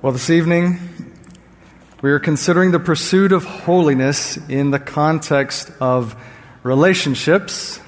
Well, 0.00 0.12
this 0.12 0.30
evening, 0.30 0.78
we 2.02 2.12
are 2.12 2.20
considering 2.20 2.70
the 2.70 2.78
pursuit 2.78 3.32
of 3.32 3.44
holiness 3.44 4.36
in 4.48 4.70
the 4.70 4.78
context 4.78 5.72
of 5.80 6.14
relationships. 6.62 7.80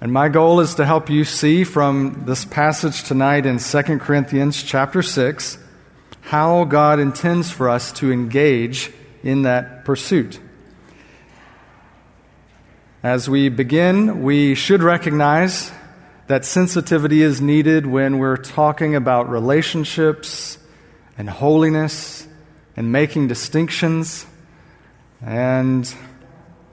And 0.00 0.12
my 0.12 0.28
goal 0.28 0.58
is 0.58 0.74
to 0.74 0.84
help 0.84 1.10
you 1.10 1.22
see 1.22 1.62
from 1.62 2.24
this 2.26 2.44
passage 2.44 3.04
tonight 3.04 3.46
in 3.46 3.58
2 3.60 3.82
Corinthians 4.00 4.64
chapter 4.64 5.00
6 5.00 5.58
how 6.22 6.64
God 6.64 6.98
intends 6.98 7.52
for 7.52 7.68
us 7.68 7.92
to 7.92 8.10
engage 8.10 8.90
in 9.22 9.42
that 9.42 9.84
pursuit. 9.84 10.40
As 13.00 13.30
we 13.30 13.48
begin, 13.48 14.24
we 14.24 14.56
should 14.56 14.82
recognize 14.82 15.70
that 16.26 16.44
sensitivity 16.44 17.22
is 17.22 17.40
needed 17.40 17.86
when 17.86 18.18
we're 18.18 18.38
talking 18.38 18.96
about 18.96 19.30
relationships 19.30 20.58
and 21.16 21.28
holiness 21.30 22.26
and 22.76 22.90
making 22.92 23.28
distinctions. 23.28 24.26
And 25.22 25.92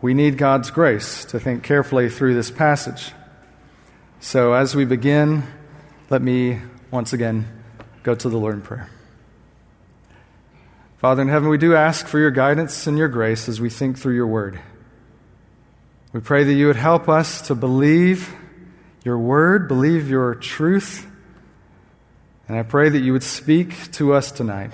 we 0.02 0.14
need 0.14 0.38
God's 0.38 0.72
grace 0.72 1.26
to 1.26 1.40
think 1.40 1.64
carefully 1.64 2.10
through 2.10 2.34
this 2.34 2.52
passage. 2.52 3.12
So, 4.20 4.54
as 4.54 4.76
we 4.76 4.86
begin, 4.86 5.44
let 6.10 6.22
me 6.22 6.60
once 6.92 7.14
again 7.14 7.48
go 8.04 8.16
to 8.16 8.30
the 8.30 8.38
Lord 8.38 8.56
in 8.56 8.62
prayer. 8.62 8.90
Father 10.98 11.24
in 11.24 11.30
heaven, 11.30 11.50
we 11.50 11.58
do 11.58 11.76
ask 11.76 12.06
for 12.06 12.20
your 12.20 12.30
guidance 12.30 12.86
and 12.86 12.98
your 12.98 13.08
grace 13.08 13.50
as 13.50 13.60
we 13.60 13.72
think 13.72 13.98
through 13.98 14.14
your 14.14 14.28
word. 14.28 14.60
We 16.14 16.20
pray 16.20 16.44
that 16.44 16.54
you 16.54 16.68
would 16.68 16.76
help 16.76 17.10
us 17.10 17.42
to 17.48 17.56
believe 17.56 18.36
your 19.04 19.18
word, 19.18 19.68
believe 19.68 20.10
your 20.10 20.36
truth, 20.36 21.08
and 22.52 22.60
I 22.60 22.64
pray 22.64 22.90
that 22.90 23.00
you 23.00 23.14
would 23.14 23.24
speak 23.24 23.94
to 23.94 24.14
us 24.14 24.30
tonight 24.30 24.74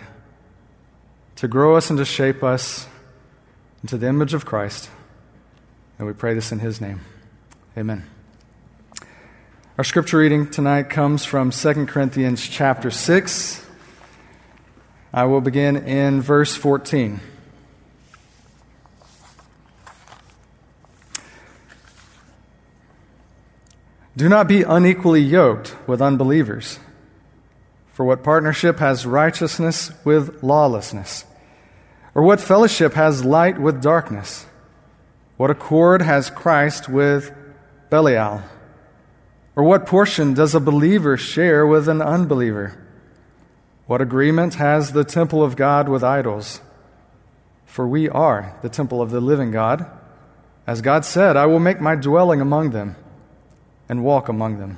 to 1.36 1.48
grow 1.48 1.76
us 1.76 1.92
and 1.92 2.00
to 2.00 2.06
shape 2.06 2.42
us 2.42 2.88
into 3.84 4.00
the 4.00 4.08
image 4.08 4.34
of 4.34 4.48
Christ. 4.48 4.90
And 6.00 6.08
we 6.08 6.14
pray 6.14 6.34
this 6.34 6.52
in 6.52 6.58
his 6.58 6.82
name. 6.82 7.02
Amen. 7.78 8.04
Our 9.78 9.84
scripture 9.84 10.18
reading 10.18 10.50
tonight 10.50 10.90
comes 10.90 11.24
from 11.24 11.52
2 11.52 11.86
Corinthians 11.86 12.48
chapter 12.48 12.90
6. 12.90 13.64
I 15.14 15.26
will 15.26 15.42
begin 15.42 15.76
in 15.76 16.20
verse 16.20 16.56
14. 16.56 17.20
Do 24.16 24.28
not 24.28 24.48
be 24.48 24.64
unequally 24.64 25.22
yoked 25.22 25.76
with 25.88 26.02
unbelievers. 26.02 26.80
For 27.98 28.06
what 28.06 28.24
partnership 28.24 28.78
has 28.78 29.08
righteousness 29.08 29.92
with 30.06 30.44
lawlessness? 30.44 31.26
Or 32.14 32.22
what 32.22 32.40
fellowship 32.40 32.94
has 32.94 33.26
light 33.26 33.60
with 33.60 33.82
darkness? 33.82 34.46
What 35.38 35.50
accord 35.50 36.04
has 36.04 36.30
Christ 36.30 36.88
with 36.88 37.34
Belial? 37.90 38.44
Or 39.56 39.64
what 39.64 39.88
portion 39.88 40.36
does 40.36 40.54
a 40.54 40.60
believer 40.60 41.18
share 41.18 41.66
with 41.66 41.90
an 41.90 42.04
unbeliever? 42.04 42.78
What 43.88 44.00
agreement 44.00 44.54
has 44.54 44.92
the 44.92 45.04
temple 45.04 45.44
of 45.44 45.56
God 45.56 45.90
with 45.90 46.04
idols? 46.04 46.62
For 47.66 47.88
we 47.88 48.08
are 48.10 48.56
the 48.62 48.70
temple 48.70 49.02
of 49.02 49.10
the 49.10 49.22
living 49.22 49.50
God. 49.50 49.88
As 50.68 50.82
God 50.82 51.04
said, 51.04 51.36
I 51.36 51.48
will 51.48 51.60
make 51.60 51.82
my 51.82 51.96
dwelling 51.96 52.42
among 52.42 52.70
them 52.70 52.96
and 53.90 54.04
walk 54.04 54.30
among 54.30 54.60
them 54.60 54.78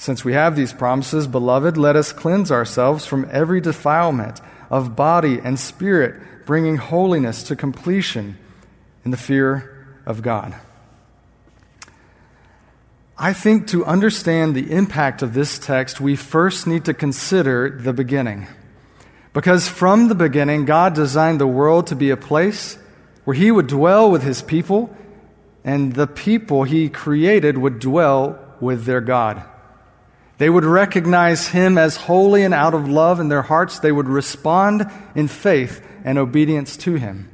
Since 0.00 0.24
we 0.24 0.32
have 0.32 0.56
these 0.56 0.72
promises, 0.72 1.26
beloved, 1.26 1.76
let 1.76 1.94
us 1.94 2.10
cleanse 2.14 2.50
ourselves 2.50 3.04
from 3.04 3.28
every 3.30 3.60
defilement 3.60 4.40
of 4.70 4.96
body 4.96 5.38
and 5.38 5.60
spirit 5.60 6.46
bringing 6.46 6.78
holiness 6.78 7.42
to 7.42 7.54
completion 7.54 8.38
in 9.04 9.10
the 9.10 9.18
fear 9.18 9.86
of 10.06 10.22
God. 10.22 10.54
I 13.18 13.34
think 13.34 13.66
to 13.66 13.84
understand 13.84 14.54
the 14.54 14.72
impact 14.72 15.20
of 15.20 15.34
this 15.34 15.58
text, 15.58 16.00
we 16.00 16.16
first 16.16 16.66
need 16.66 16.86
to 16.86 16.94
consider 16.94 17.68
the 17.68 17.92
beginning. 17.92 18.46
Because 19.34 19.68
from 19.68 20.08
the 20.08 20.14
beginning, 20.14 20.64
God 20.64 20.94
designed 20.94 21.42
the 21.42 21.46
world 21.46 21.88
to 21.88 21.94
be 21.94 22.08
a 22.08 22.16
place 22.16 22.78
where 23.24 23.36
He 23.36 23.50
would 23.50 23.66
dwell 23.66 24.10
with 24.10 24.22
His 24.22 24.40
people, 24.40 24.96
and 25.62 25.92
the 25.92 26.06
people 26.06 26.62
He 26.62 26.88
created 26.88 27.58
would 27.58 27.80
dwell 27.80 28.38
with 28.62 28.86
their 28.86 29.02
God. 29.02 29.44
They 30.40 30.48
would 30.48 30.64
recognize 30.64 31.48
Him 31.48 31.76
as 31.76 31.98
holy, 31.98 32.44
and 32.44 32.54
out 32.54 32.72
of 32.72 32.88
love 32.88 33.20
in 33.20 33.28
their 33.28 33.42
hearts, 33.42 33.80
they 33.80 33.92
would 33.92 34.08
respond 34.08 34.90
in 35.14 35.28
faith 35.28 35.86
and 36.02 36.16
obedience 36.16 36.78
to 36.78 36.94
Him. 36.94 37.30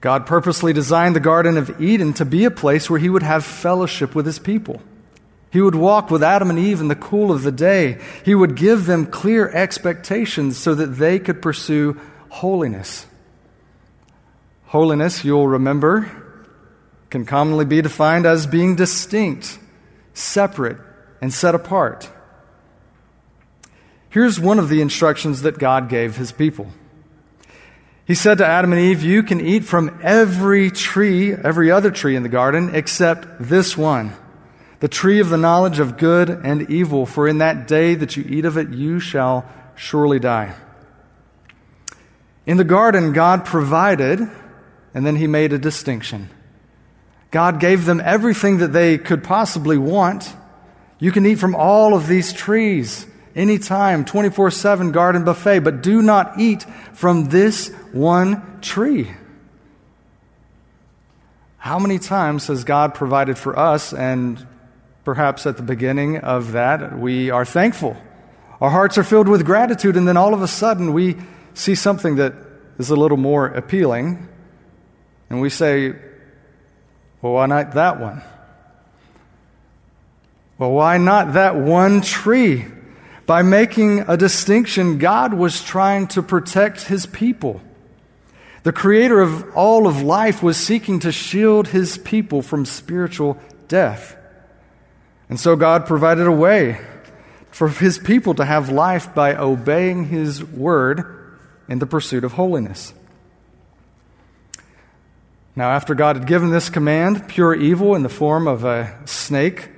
God 0.00 0.24
purposely 0.24 0.72
designed 0.72 1.14
the 1.14 1.20
Garden 1.20 1.58
of 1.58 1.78
Eden 1.78 2.14
to 2.14 2.24
be 2.24 2.46
a 2.46 2.50
place 2.50 2.88
where 2.88 2.98
He 2.98 3.10
would 3.10 3.22
have 3.22 3.44
fellowship 3.44 4.14
with 4.14 4.24
His 4.24 4.38
people. 4.38 4.80
He 5.50 5.60
would 5.60 5.74
walk 5.74 6.10
with 6.10 6.22
Adam 6.22 6.48
and 6.48 6.58
Eve 6.58 6.80
in 6.80 6.88
the 6.88 6.94
cool 6.94 7.30
of 7.30 7.42
the 7.42 7.52
day. 7.52 8.00
He 8.24 8.34
would 8.34 8.54
give 8.54 8.86
them 8.86 9.04
clear 9.04 9.46
expectations 9.50 10.56
so 10.56 10.74
that 10.74 10.96
they 10.96 11.18
could 11.18 11.42
pursue 11.42 12.00
holiness. 12.30 13.04
Holiness, 14.68 15.26
you'll 15.26 15.46
remember, 15.46 16.10
can 17.10 17.26
commonly 17.26 17.66
be 17.66 17.82
defined 17.82 18.24
as 18.24 18.46
being 18.46 18.76
distinct, 18.76 19.58
separate, 20.14 20.78
and 21.20 21.32
set 21.32 21.54
apart. 21.54 22.10
Here's 24.08 24.40
one 24.40 24.58
of 24.58 24.68
the 24.68 24.80
instructions 24.80 25.42
that 25.42 25.58
God 25.58 25.88
gave 25.88 26.16
his 26.16 26.32
people 26.32 26.72
he 28.10 28.16
said 28.16 28.38
to 28.38 28.44
Adam 28.44 28.72
and 28.72 28.82
Eve, 28.82 29.04
You 29.04 29.22
can 29.22 29.40
eat 29.40 29.62
from 29.62 30.00
every 30.02 30.72
tree, 30.72 31.32
every 31.32 31.70
other 31.70 31.92
tree 31.92 32.16
in 32.16 32.24
the 32.24 32.28
garden, 32.28 32.74
except 32.74 33.24
this 33.38 33.76
one, 33.76 34.14
the 34.80 34.88
tree 34.88 35.20
of 35.20 35.28
the 35.28 35.36
knowledge 35.36 35.78
of 35.78 35.96
good 35.96 36.28
and 36.28 36.68
evil, 36.68 37.06
for 37.06 37.28
in 37.28 37.38
that 37.38 37.68
day 37.68 37.94
that 37.94 38.16
you 38.16 38.24
eat 38.28 38.44
of 38.44 38.58
it, 38.58 38.70
you 38.70 38.98
shall 38.98 39.48
surely 39.76 40.18
die. 40.18 40.56
In 42.46 42.56
the 42.56 42.64
garden, 42.64 43.12
God 43.12 43.44
provided, 43.44 44.28
and 44.92 45.06
then 45.06 45.14
He 45.14 45.28
made 45.28 45.52
a 45.52 45.58
distinction. 45.58 46.30
God 47.30 47.60
gave 47.60 47.84
them 47.84 48.02
everything 48.04 48.58
that 48.58 48.72
they 48.72 48.98
could 48.98 49.22
possibly 49.22 49.78
want. 49.78 50.34
You 51.00 51.10
can 51.10 51.24
eat 51.24 51.38
from 51.38 51.54
all 51.54 51.94
of 51.94 52.06
these 52.06 52.32
trees 52.34 53.06
anytime, 53.34 54.04
24 54.04 54.50
7 54.50 54.92
garden 54.92 55.24
buffet, 55.24 55.60
but 55.60 55.82
do 55.82 56.02
not 56.02 56.38
eat 56.38 56.62
from 56.92 57.30
this 57.30 57.68
one 57.92 58.60
tree. 58.60 59.10
How 61.56 61.78
many 61.78 61.98
times 61.98 62.46
has 62.48 62.64
God 62.64 62.94
provided 62.94 63.38
for 63.38 63.58
us, 63.58 63.92
and 63.92 64.46
perhaps 65.04 65.46
at 65.46 65.56
the 65.56 65.62
beginning 65.62 66.18
of 66.18 66.52
that, 66.52 66.98
we 66.98 67.30
are 67.30 67.44
thankful? 67.44 67.96
Our 68.60 68.70
hearts 68.70 68.98
are 68.98 69.04
filled 69.04 69.28
with 69.28 69.46
gratitude, 69.46 69.96
and 69.96 70.06
then 70.06 70.18
all 70.18 70.34
of 70.34 70.42
a 70.42 70.48
sudden 70.48 70.92
we 70.92 71.16
see 71.54 71.74
something 71.74 72.16
that 72.16 72.34
is 72.78 72.90
a 72.90 72.96
little 72.96 73.16
more 73.16 73.46
appealing, 73.46 74.28
and 75.30 75.40
we 75.40 75.48
say, 75.48 75.94
Well, 77.22 77.34
why 77.34 77.46
not 77.46 77.72
that 77.72 78.00
one? 78.00 78.22
Well, 80.60 80.72
why 80.72 80.98
not 80.98 81.32
that 81.32 81.56
one 81.56 82.02
tree? 82.02 82.66
By 83.24 83.40
making 83.40 84.00
a 84.00 84.18
distinction, 84.18 84.98
God 84.98 85.32
was 85.32 85.62
trying 85.62 86.08
to 86.08 86.22
protect 86.22 86.82
his 86.82 87.06
people. 87.06 87.62
The 88.64 88.72
creator 88.72 89.22
of 89.22 89.56
all 89.56 89.86
of 89.86 90.02
life 90.02 90.42
was 90.42 90.58
seeking 90.58 91.00
to 91.00 91.12
shield 91.12 91.68
his 91.68 91.96
people 91.96 92.42
from 92.42 92.66
spiritual 92.66 93.38
death. 93.68 94.14
And 95.30 95.40
so 95.40 95.56
God 95.56 95.86
provided 95.86 96.26
a 96.26 96.32
way 96.32 96.78
for 97.50 97.70
his 97.70 97.96
people 97.96 98.34
to 98.34 98.44
have 98.44 98.68
life 98.68 99.14
by 99.14 99.34
obeying 99.34 100.08
his 100.08 100.44
word 100.44 101.38
in 101.70 101.78
the 101.78 101.86
pursuit 101.86 102.22
of 102.22 102.32
holiness. 102.32 102.92
Now, 105.56 105.70
after 105.70 105.94
God 105.94 106.16
had 106.16 106.26
given 106.26 106.50
this 106.50 106.68
command, 106.68 107.28
pure 107.28 107.54
evil 107.54 107.94
in 107.94 108.02
the 108.02 108.10
form 108.10 108.46
of 108.46 108.64
a 108.66 108.94
snake 109.06 109.70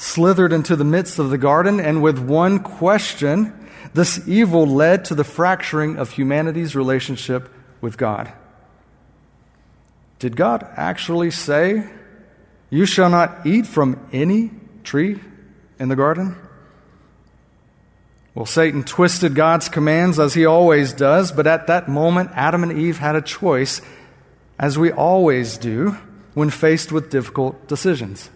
slithered 0.00 0.50
into 0.50 0.76
the 0.76 0.84
midst 0.84 1.18
of 1.18 1.28
the 1.28 1.36
garden, 1.36 1.78
and 1.78 2.02
with 2.02 2.18
one 2.18 2.58
question, 2.58 3.52
this 3.92 4.26
evil 4.26 4.66
led 4.66 5.04
to 5.04 5.14
the 5.14 5.24
fracturing 5.24 5.98
of 5.98 6.12
humanity's 6.12 6.74
relationship 6.74 7.50
with 7.82 7.98
God. 7.98 8.32
Did 10.18 10.36
God 10.36 10.66
actually 10.74 11.30
say 11.30 11.86
You 12.70 12.86
shall 12.86 13.10
not 13.10 13.44
eat 13.44 13.66
from 13.66 14.00
any 14.10 14.50
tree 14.84 15.20
in 15.78 15.90
the 15.90 15.96
garden? 15.96 16.34
Well, 18.34 18.46
Satan 18.46 18.84
twisted 18.84 19.34
God's 19.34 19.68
commands 19.68 20.18
as 20.18 20.32
he 20.32 20.46
always 20.46 20.94
does, 20.94 21.30
but 21.30 21.46
at 21.46 21.66
that 21.66 21.90
moment, 21.90 22.30
Adam 22.34 22.62
and 22.62 22.72
Eve 22.72 22.96
had 22.96 23.16
a 23.16 23.22
choice, 23.22 23.82
as 24.58 24.78
we 24.78 24.92
always 24.92 25.58
do 25.58 25.98
when 26.32 26.48
faced 26.48 26.90
with 26.90 27.10
difficult 27.10 27.68
decisions. 27.68 28.30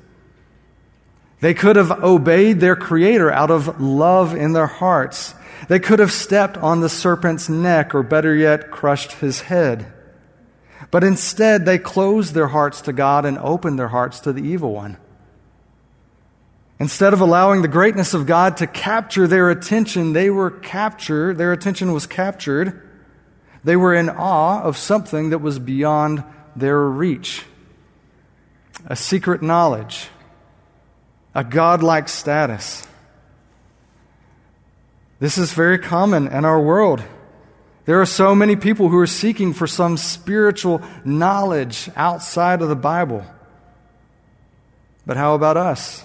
They 1.45 1.53
could 1.53 1.77
have 1.77 2.03
obeyed 2.03 2.61
their 2.61 2.75
Creator 2.75 3.31
out 3.31 3.51
of 3.51 3.79
love 3.79 4.35
in 4.35 4.55
their 4.55 4.67
hearts. 4.67 5.35
They 5.69 5.79
could 5.79 5.99
have 5.99 6.11
stepped 6.11 6.57
on 6.57 6.81
the 6.81 6.89
serpent's 6.89 7.51
neck, 7.51 7.95
or 7.95 8.03
better 8.03 8.35
yet, 8.35 8.71
crushed 8.71 9.13
his 9.13 9.43
head. 9.43 9.93
But 10.91 11.05
instead, 11.05 11.67
they 11.67 11.77
closed 11.77 12.33
their 12.33 12.47
hearts 12.47 12.81
to 12.81 12.95
God 12.95 13.27
and 13.27 13.37
opened 13.37 13.79
their 13.79 13.89
hearts 13.89 14.21
to 14.21 14.33
the 14.33 14.43
evil 14.43 14.73
one. 14.73 14.97
Instead 16.81 17.13
of 17.13 17.21
allowing 17.21 17.61
the 17.61 17.69
greatness 17.69 18.15
of 18.15 18.25
God 18.25 18.57
to 18.57 18.67
capture 18.67 19.27
their 19.27 19.51
attention, 19.51 20.15
they 20.15 20.31
were 20.31 20.51
captured, 20.51 21.37
their 21.37 21.53
attention 21.53 21.93
was 21.93 22.07
captured. 22.07 22.89
They 23.63 23.77
were 23.77 23.93
in 23.93 24.09
awe 24.09 24.63
of 24.63 24.79
something 24.79 25.29
that 25.29 25.43
was 25.43 25.59
beyond 25.59 26.25
their 26.57 26.81
reach 26.81 27.45
a 28.87 28.97
secret 28.97 29.43
knowledge, 29.43 30.09
a 31.35 31.43
godlike 31.43 32.09
status. 32.09 32.87
This 35.19 35.39
is 35.39 35.53
very 35.53 35.79
common 35.79 36.29
in 36.29 36.45
our 36.45 36.61
world. 36.61 37.03
There 37.87 38.01
are 38.01 38.07
so 38.07 38.35
many 38.35 38.57
people 38.57 38.89
who 38.89 38.99
are 38.99 39.07
seeking 39.07 39.53
for 39.53 39.67
some 39.67 39.97
spiritual 39.97 40.83
knowledge 41.05 41.91
outside 41.97 42.63
of 42.63 42.69
the 42.69 42.77
Bible. 42.77 43.25
But 45.07 45.17
how 45.17 45.35
about 45.35 45.57
us? 45.57 46.05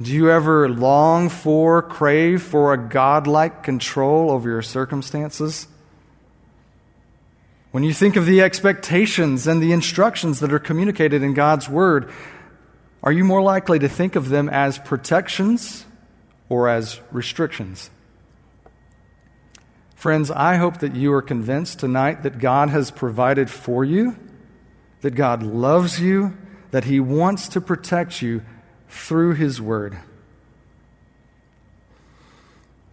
Do 0.00 0.12
you 0.12 0.30
ever 0.30 0.68
long 0.68 1.28
for, 1.28 1.82
crave 1.82 2.42
for 2.42 2.72
a 2.72 2.78
godlike 2.78 3.62
control 3.62 4.30
over 4.30 4.48
your 4.48 4.62
circumstances? 4.62 5.66
When 7.70 7.84
you 7.84 7.92
think 7.92 8.16
of 8.16 8.24
the 8.24 8.40
expectations 8.40 9.46
and 9.46 9.62
the 9.62 9.72
instructions 9.72 10.40
that 10.40 10.52
are 10.52 10.58
communicated 10.58 11.22
in 11.22 11.34
God's 11.34 11.68
Word, 11.68 12.10
are 13.02 13.12
you 13.12 13.24
more 13.24 13.42
likely 13.42 13.78
to 13.78 13.88
think 13.88 14.16
of 14.16 14.28
them 14.28 14.48
as 14.48 14.78
protections 14.78 15.86
or 16.48 16.68
as 16.68 17.00
restrictions? 17.10 17.90
Friends, 19.94 20.30
I 20.30 20.56
hope 20.56 20.78
that 20.78 20.94
you 20.94 21.12
are 21.12 21.22
convinced 21.22 21.78
tonight 21.78 22.22
that 22.22 22.38
God 22.38 22.70
has 22.70 22.90
provided 22.90 23.50
for 23.50 23.84
you, 23.84 24.16
that 25.02 25.14
God 25.14 25.42
loves 25.42 26.00
you, 26.00 26.36
that 26.70 26.84
He 26.84 27.00
wants 27.00 27.48
to 27.48 27.60
protect 27.60 28.22
you 28.22 28.42
through 28.88 29.34
His 29.34 29.60
Word. 29.60 29.98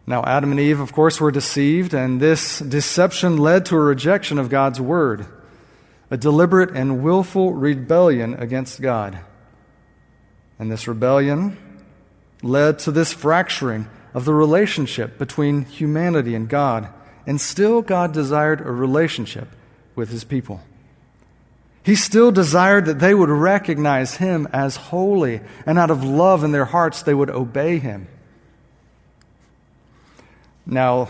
Now, 0.05 0.23
Adam 0.23 0.51
and 0.51 0.59
Eve, 0.59 0.79
of 0.79 0.93
course, 0.93 1.19
were 1.19 1.31
deceived, 1.31 1.93
and 1.93 2.21
this 2.21 2.59
deception 2.59 3.37
led 3.37 3.65
to 3.65 3.75
a 3.75 3.81
rejection 3.81 4.39
of 4.39 4.49
God's 4.49 4.79
Word, 4.79 5.25
a 6.09 6.15
deliberate 6.15 6.71
and 6.71 7.03
willful 7.03 7.53
rebellion 7.53 8.33
against 8.33 8.81
God. 8.81 9.19
And 10.59 10.71
this 10.71 10.87
rebellion 10.87 11.57
led 12.41 12.79
to 12.79 12.91
this 12.91 13.13
fracturing 13.13 13.87
of 14.13 14.25
the 14.25 14.33
relationship 14.33 15.17
between 15.17 15.65
humanity 15.65 16.35
and 16.35 16.49
God. 16.49 16.89
And 17.25 17.39
still, 17.39 17.81
God 17.81 18.13
desired 18.13 18.61
a 18.61 18.71
relationship 18.71 19.49
with 19.95 20.09
His 20.09 20.23
people. 20.23 20.61
He 21.87 21.95
still 21.95 22.33
desired 22.33 22.85
that 22.87 22.99
they 22.99 23.13
would 23.13 23.29
recognize 23.29 24.17
him 24.17 24.45
as 24.51 24.75
holy, 24.75 25.39
and 25.65 25.79
out 25.79 25.89
of 25.89 26.03
love 26.03 26.43
in 26.43 26.51
their 26.51 26.65
hearts, 26.65 27.01
they 27.01 27.13
would 27.13 27.29
obey 27.29 27.79
him. 27.79 28.09
Now, 30.65 31.07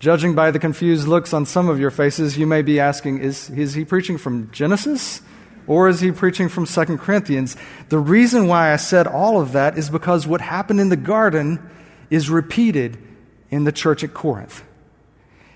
judging 0.00 0.34
by 0.34 0.50
the 0.50 0.58
confused 0.58 1.06
looks 1.06 1.32
on 1.32 1.46
some 1.46 1.68
of 1.68 1.78
your 1.78 1.92
faces, 1.92 2.36
you 2.36 2.44
may 2.44 2.62
be 2.62 2.80
asking 2.80 3.18
is, 3.18 3.48
is 3.50 3.74
he 3.74 3.84
preaching 3.84 4.18
from 4.18 4.50
Genesis? 4.50 5.22
Or 5.66 5.88
is 5.88 6.00
he 6.00 6.12
preaching 6.12 6.48
from 6.48 6.66
2 6.66 6.98
Corinthians? 6.98 7.56
The 7.88 7.98
reason 7.98 8.46
why 8.46 8.72
I 8.72 8.76
said 8.76 9.06
all 9.06 9.40
of 9.40 9.52
that 9.52 9.78
is 9.78 9.88
because 9.90 10.26
what 10.26 10.40
happened 10.40 10.80
in 10.80 10.90
the 10.90 10.96
garden 10.96 11.70
is 12.10 12.28
repeated 12.28 12.98
in 13.50 13.64
the 13.64 13.72
church 13.72 14.04
at 14.04 14.12
Corinth. 14.12 14.62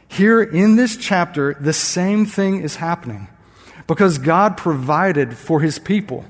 Here 0.08 0.42
in 0.42 0.76
this 0.76 0.96
chapter, 0.96 1.54
the 1.60 1.72
same 1.72 2.24
thing 2.24 2.62
is 2.62 2.76
happening 2.76 3.28
because 3.86 4.18
God 4.18 4.56
provided 4.56 5.36
for 5.36 5.60
his 5.60 5.78
people. 5.78 6.24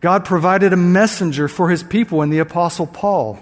God 0.00 0.24
provided 0.24 0.72
a 0.72 0.76
messenger 0.76 1.48
for 1.48 1.70
his 1.70 1.82
people 1.82 2.22
in 2.22 2.30
the 2.30 2.38
Apostle 2.38 2.86
Paul. 2.86 3.38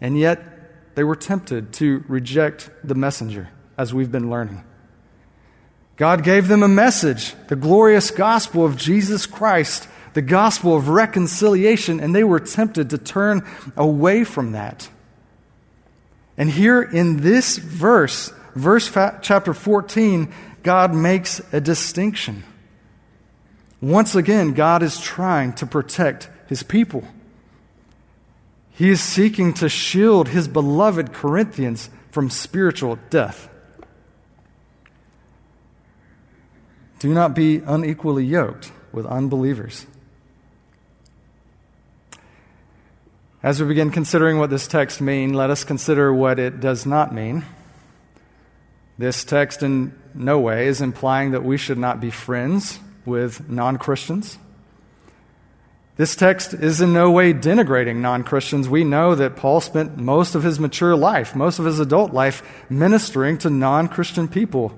And 0.00 0.18
yet, 0.18 0.94
they 0.94 1.04
were 1.04 1.16
tempted 1.16 1.72
to 1.74 2.04
reject 2.08 2.70
the 2.82 2.94
messenger, 2.94 3.50
as 3.76 3.94
we've 3.94 4.10
been 4.10 4.30
learning. 4.30 4.64
God 5.98 6.22
gave 6.22 6.46
them 6.46 6.62
a 6.62 6.68
message, 6.68 7.34
the 7.48 7.56
glorious 7.56 8.12
gospel 8.12 8.64
of 8.64 8.76
Jesus 8.76 9.26
Christ, 9.26 9.88
the 10.14 10.22
gospel 10.22 10.76
of 10.76 10.88
reconciliation, 10.88 11.98
and 11.98 12.14
they 12.14 12.24
were 12.24 12.40
tempted 12.40 12.90
to 12.90 12.98
turn 12.98 13.46
away 13.76 14.22
from 14.22 14.52
that. 14.52 14.88
And 16.36 16.48
here 16.48 16.80
in 16.80 17.18
this 17.18 17.58
verse, 17.58 18.32
verse 18.54 18.86
fa- 18.86 19.18
chapter 19.22 19.52
14, 19.52 20.32
God 20.62 20.94
makes 20.94 21.40
a 21.52 21.60
distinction. 21.60 22.44
Once 23.80 24.14
again, 24.14 24.54
God 24.54 24.84
is 24.84 25.00
trying 25.00 25.52
to 25.54 25.66
protect 25.66 26.30
his 26.46 26.62
people. 26.62 27.02
He 28.70 28.90
is 28.90 29.00
seeking 29.00 29.52
to 29.54 29.68
shield 29.68 30.28
his 30.28 30.46
beloved 30.46 31.12
Corinthians 31.12 31.90
from 32.12 32.30
spiritual 32.30 33.00
death. 33.10 33.48
Do 36.98 37.12
not 37.12 37.34
be 37.34 37.58
unequally 37.58 38.24
yoked 38.24 38.72
with 38.92 39.06
unbelievers. 39.06 39.86
As 43.42 43.60
we 43.60 43.68
begin 43.68 43.90
considering 43.90 44.38
what 44.38 44.50
this 44.50 44.66
text 44.66 45.00
means, 45.00 45.34
let 45.34 45.50
us 45.50 45.62
consider 45.62 46.12
what 46.12 46.40
it 46.40 46.58
does 46.58 46.84
not 46.84 47.14
mean. 47.14 47.44
This 48.98 49.22
text 49.22 49.62
in 49.62 49.94
no 50.12 50.40
way 50.40 50.66
is 50.66 50.80
implying 50.80 51.30
that 51.30 51.44
we 51.44 51.56
should 51.56 51.78
not 51.78 52.00
be 52.00 52.10
friends 52.10 52.80
with 53.06 53.48
non 53.48 53.78
Christians. 53.78 54.38
This 55.96 56.16
text 56.16 56.52
is 56.52 56.80
in 56.80 56.92
no 56.92 57.12
way 57.12 57.32
denigrating 57.32 57.96
non 57.96 58.24
Christians. 58.24 58.68
We 58.68 58.82
know 58.82 59.14
that 59.14 59.36
Paul 59.36 59.60
spent 59.60 59.96
most 59.96 60.34
of 60.34 60.42
his 60.42 60.58
mature 60.58 60.96
life, 60.96 61.36
most 61.36 61.60
of 61.60 61.64
his 61.64 61.78
adult 61.78 62.12
life, 62.12 62.42
ministering 62.68 63.38
to 63.38 63.50
non 63.50 63.86
Christian 63.86 64.26
people. 64.26 64.76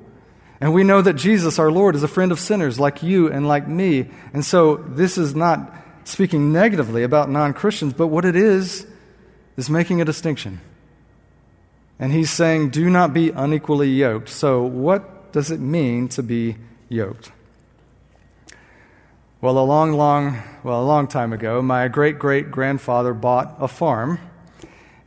And 0.60 0.74
we 0.74 0.84
know 0.84 1.00
that 1.00 1.14
Jesus, 1.14 1.58
our 1.58 1.70
Lord, 1.70 1.94
is 1.94 2.02
a 2.02 2.08
friend 2.08 2.30
of 2.30 2.38
sinners 2.38 2.78
like 2.78 3.02
you 3.02 3.28
and 3.30 3.48
like 3.48 3.66
me. 3.66 4.10
And 4.34 4.44
so 4.44 4.76
this 4.76 5.16
is 5.16 5.34
not 5.34 5.74
speaking 6.04 6.52
negatively 6.52 7.02
about 7.02 7.30
non 7.30 7.54
Christians, 7.54 7.94
but 7.94 8.08
what 8.08 8.24
it 8.24 8.36
is, 8.36 8.86
is 9.56 9.70
making 9.70 10.00
a 10.00 10.04
distinction. 10.04 10.60
And 11.98 12.12
he's 12.12 12.30
saying, 12.30 12.70
do 12.70 12.90
not 12.90 13.14
be 13.14 13.30
unequally 13.30 13.88
yoked. 13.90 14.28
So, 14.28 14.62
what 14.62 15.32
does 15.32 15.50
it 15.50 15.60
mean 15.60 16.08
to 16.08 16.22
be 16.22 16.56
yoked? 16.88 17.32
Well, 19.40 19.58
a 19.58 19.64
long, 19.64 19.92
long, 19.92 20.42
well, 20.62 20.82
a 20.82 20.84
long 20.84 21.08
time 21.08 21.32
ago, 21.32 21.62
my 21.62 21.88
great 21.88 22.18
great 22.18 22.50
grandfather 22.50 23.14
bought 23.14 23.56
a 23.58 23.68
farm. 23.68 24.18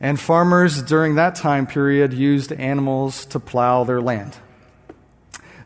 And 0.00 0.18
farmers 0.18 0.82
during 0.82 1.14
that 1.14 1.36
time 1.36 1.66
period 1.66 2.12
used 2.12 2.52
animals 2.52 3.26
to 3.26 3.38
plow 3.38 3.84
their 3.84 4.00
land. 4.00 4.36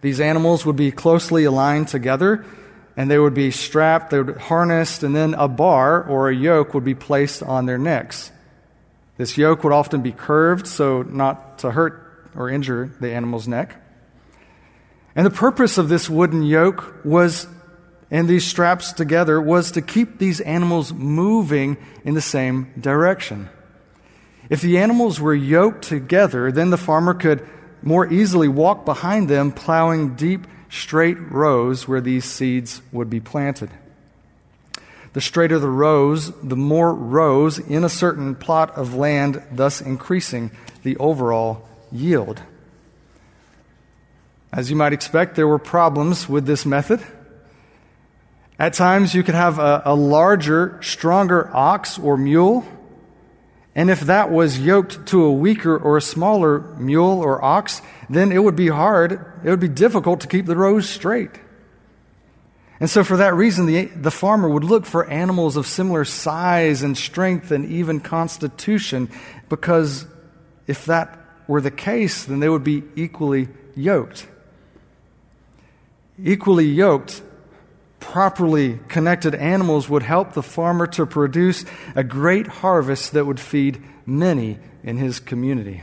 These 0.00 0.20
animals 0.20 0.64
would 0.64 0.76
be 0.76 0.90
closely 0.90 1.44
aligned 1.44 1.88
together 1.88 2.44
and 2.98 3.08
they 3.08 3.18
would 3.18 3.34
be 3.34 3.52
strapped, 3.52 4.10
they 4.10 4.18
would 4.18 4.34
be 4.34 4.42
harnessed, 4.42 5.04
and 5.04 5.14
then 5.14 5.34
a 5.34 5.46
bar 5.46 6.02
or 6.02 6.28
a 6.28 6.34
yoke 6.34 6.74
would 6.74 6.84
be 6.84 6.96
placed 6.96 7.44
on 7.44 7.64
their 7.64 7.78
necks. 7.78 8.32
This 9.16 9.38
yoke 9.38 9.62
would 9.62 9.72
often 9.72 10.02
be 10.02 10.10
curved 10.10 10.66
so 10.66 11.02
not 11.02 11.60
to 11.60 11.70
hurt 11.70 12.30
or 12.34 12.50
injure 12.50 12.90
the 13.00 13.12
animal's 13.12 13.46
neck. 13.46 13.80
And 15.14 15.24
the 15.24 15.30
purpose 15.30 15.78
of 15.78 15.88
this 15.88 16.10
wooden 16.10 16.42
yoke 16.42 17.04
was, 17.04 17.46
and 18.10 18.26
these 18.26 18.44
straps 18.44 18.92
together, 18.92 19.40
was 19.40 19.70
to 19.72 19.82
keep 19.82 20.18
these 20.18 20.40
animals 20.40 20.92
moving 20.92 21.76
in 22.04 22.14
the 22.14 22.20
same 22.20 22.72
direction. 22.80 23.48
If 24.50 24.60
the 24.60 24.78
animals 24.78 25.20
were 25.20 25.34
yoked 25.34 25.82
together, 25.82 26.50
then 26.50 26.70
the 26.70 26.76
farmer 26.76 27.14
could 27.14 27.48
more 27.82 28.12
easily 28.12 28.48
walk 28.48 28.84
behind 28.84 29.28
them, 29.28 29.52
plowing 29.52 30.14
deep, 30.14 30.46
straight 30.70 31.18
rows 31.30 31.88
where 31.88 32.00
these 32.00 32.24
seeds 32.24 32.82
would 32.92 33.08
be 33.08 33.20
planted. 33.20 33.70
The 35.12 35.20
straighter 35.20 35.58
the 35.58 35.68
rows, 35.68 36.32
the 36.42 36.56
more 36.56 36.92
rows 36.92 37.58
in 37.58 37.82
a 37.82 37.88
certain 37.88 38.34
plot 38.34 38.76
of 38.76 38.94
land, 38.94 39.42
thus 39.50 39.80
increasing 39.80 40.50
the 40.82 40.96
overall 40.98 41.66
yield. 41.90 42.42
As 44.52 44.70
you 44.70 44.76
might 44.76 44.92
expect, 44.92 45.34
there 45.34 45.48
were 45.48 45.58
problems 45.58 46.28
with 46.28 46.46
this 46.46 46.64
method. 46.64 47.02
At 48.58 48.74
times, 48.74 49.14
you 49.14 49.22
could 49.22 49.34
have 49.34 49.58
a, 49.58 49.82
a 49.84 49.94
larger, 49.94 50.78
stronger 50.82 51.50
ox 51.54 51.98
or 51.98 52.16
mule. 52.16 52.64
And 53.78 53.90
if 53.90 54.00
that 54.00 54.32
was 54.32 54.58
yoked 54.58 55.06
to 55.06 55.22
a 55.22 55.32
weaker 55.32 55.78
or 55.78 55.96
a 55.96 56.02
smaller 56.02 56.58
mule 56.78 57.20
or 57.20 57.44
ox, 57.44 57.80
then 58.10 58.32
it 58.32 58.42
would 58.42 58.56
be 58.56 58.66
hard, 58.66 59.12
it 59.44 59.50
would 59.50 59.60
be 59.60 59.68
difficult 59.68 60.22
to 60.22 60.26
keep 60.26 60.46
the 60.46 60.56
rows 60.56 60.88
straight. 60.88 61.30
And 62.80 62.90
so, 62.90 63.04
for 63.04 63.18
that 63.18 63.34
reason, 63.34 63.66
the, 63.66 63.84
the 63.84 64.10
farmer 64.10 64.48
would 64.48 64.64
look 64.64 64.84
for 64.84 65.08
animals 65.08 65.56
of 65.56 65.64
similar 65.64 66.04
size 66.04 66.82
and 66.82 66.98
strength 66.98 67.52
and 67.52 67.66
even 67.66 68.00
constitution, 68.00 69.10
because 69.48 70.06
if 70.66 70.86
that 70.86 71.16
were 71.46 71.60
the 71.60 71.70
case, 71.70 72.24
then 72.24 72.40
they 72.40 72.48
would 72.48 72.64
be 72.64 72.82
equally 72.96 73.46
yoked. 73.76 74.26
Equally 76.20 76.66
yoked, 76.66 77.22
properly 78.00 78.78
connected 78.88 79.34
animals 79.34 79.88
would 79.88 80.02
help 80.02 80.32
the 80.32 80.42
farmer 80.42 80.86
to 80.86 81.06
produce 81.06 81.64
a 81.94 82.04
great 82.04 82.46
harvest 82.46 83.12
that 83.12 83.26
would 83.26 83.40
feed 83.40 83.82
many 84.06 84.58
in 84.82 84.96
his 84.96 85.20
community. 85.20 85.82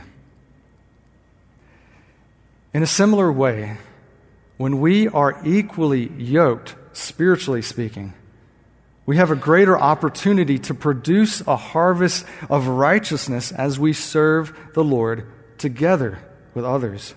In 2.72 2.82
a 2.82 2.86
similar 2.86 3.30
way, 3.30 3.76
when 4.56 4.80
we 4.80 5.08
are 5.08 5.40
equally 5.44 6.08
yoked, 6.12 6.74
spiritually 6.92 7.62
speaking, 7.62 8.14
we 9.06 9.18
have 9.18 9.30
a 9.30 9.36
greater 9.36 9.78
opportunity 9.78 10.58
to 10.58 10.74
produce 10.74 11.40
a 11.46 11.56
harvest 11.56 12.26
of 12.50 12.66
righteousness 12.66 13.52
as 13.52 13.78
we 13.78 13.92
serve 13.92 14.56
the 14.74 14.82
Lord 14.82 15.30
together 15.58 16.18
with 16.54 16.64
others. 16.64 17.14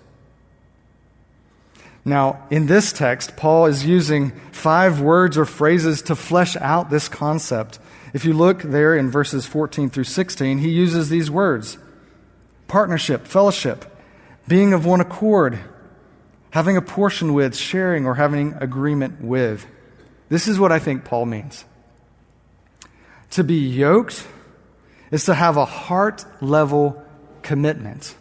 Now, 2.09 2.43
in 2.49 2.65
this 2.65 2.91
text, 2.91 3.37
Paul 3.37 3.67
is 3.67 3.85
using 3.85 4.31
five 4.51 4.99
words 4.99 5.37
or 5.37 5.45
phrases 5.45 6.01
to 6.03 6.15
flesh 6.15 6.55
out 6.57 6.89
this 6.89 7.07
concept. 7.07 7.77
If 8.13 8.25
you 8.25 8.33
look 8.33 8.63
there 8.63 8.97
in 8.97 9.11
verses 9.11 9.45
14 9.45 9.91
through 9.91 10.05
16, 10.05 10.57
he 10.57 10.69
uses 10.69 11.09
these 11.09 11.29
words 11.29 11.77
partnership, 12.67 13.27
fellowship, 13.27 13.85
being 14.47 14.73
of 14.73 14.87
one 14.87 15.01
accord, 15.01 15.59
having 16.49 16.77
a 16.77 16.81
portion 16.81 17.35
with, 17.35 17.55
sharing, 17.55 18.07
or 18.07 18.15
having 18.15 18.53
agreement 18.53 19.21
with. 19.21 19.67
This 20.29 20.47
is 20.47 20.59
what 20.59 20.71
I 20.71 20.79
think 20.79 21.05
Paul 21.05 21.27
means. 21.27 21.63
To 23.31 23.43
be 23.43 23.67
yoked 23.67 24.25
is 25.11 25.25
to 25.25 25.35
have 25.35 25.57
a 25.57 25.65
heart 25.65 26.25
level 26.41 27.03
commitment. 27.43 28.15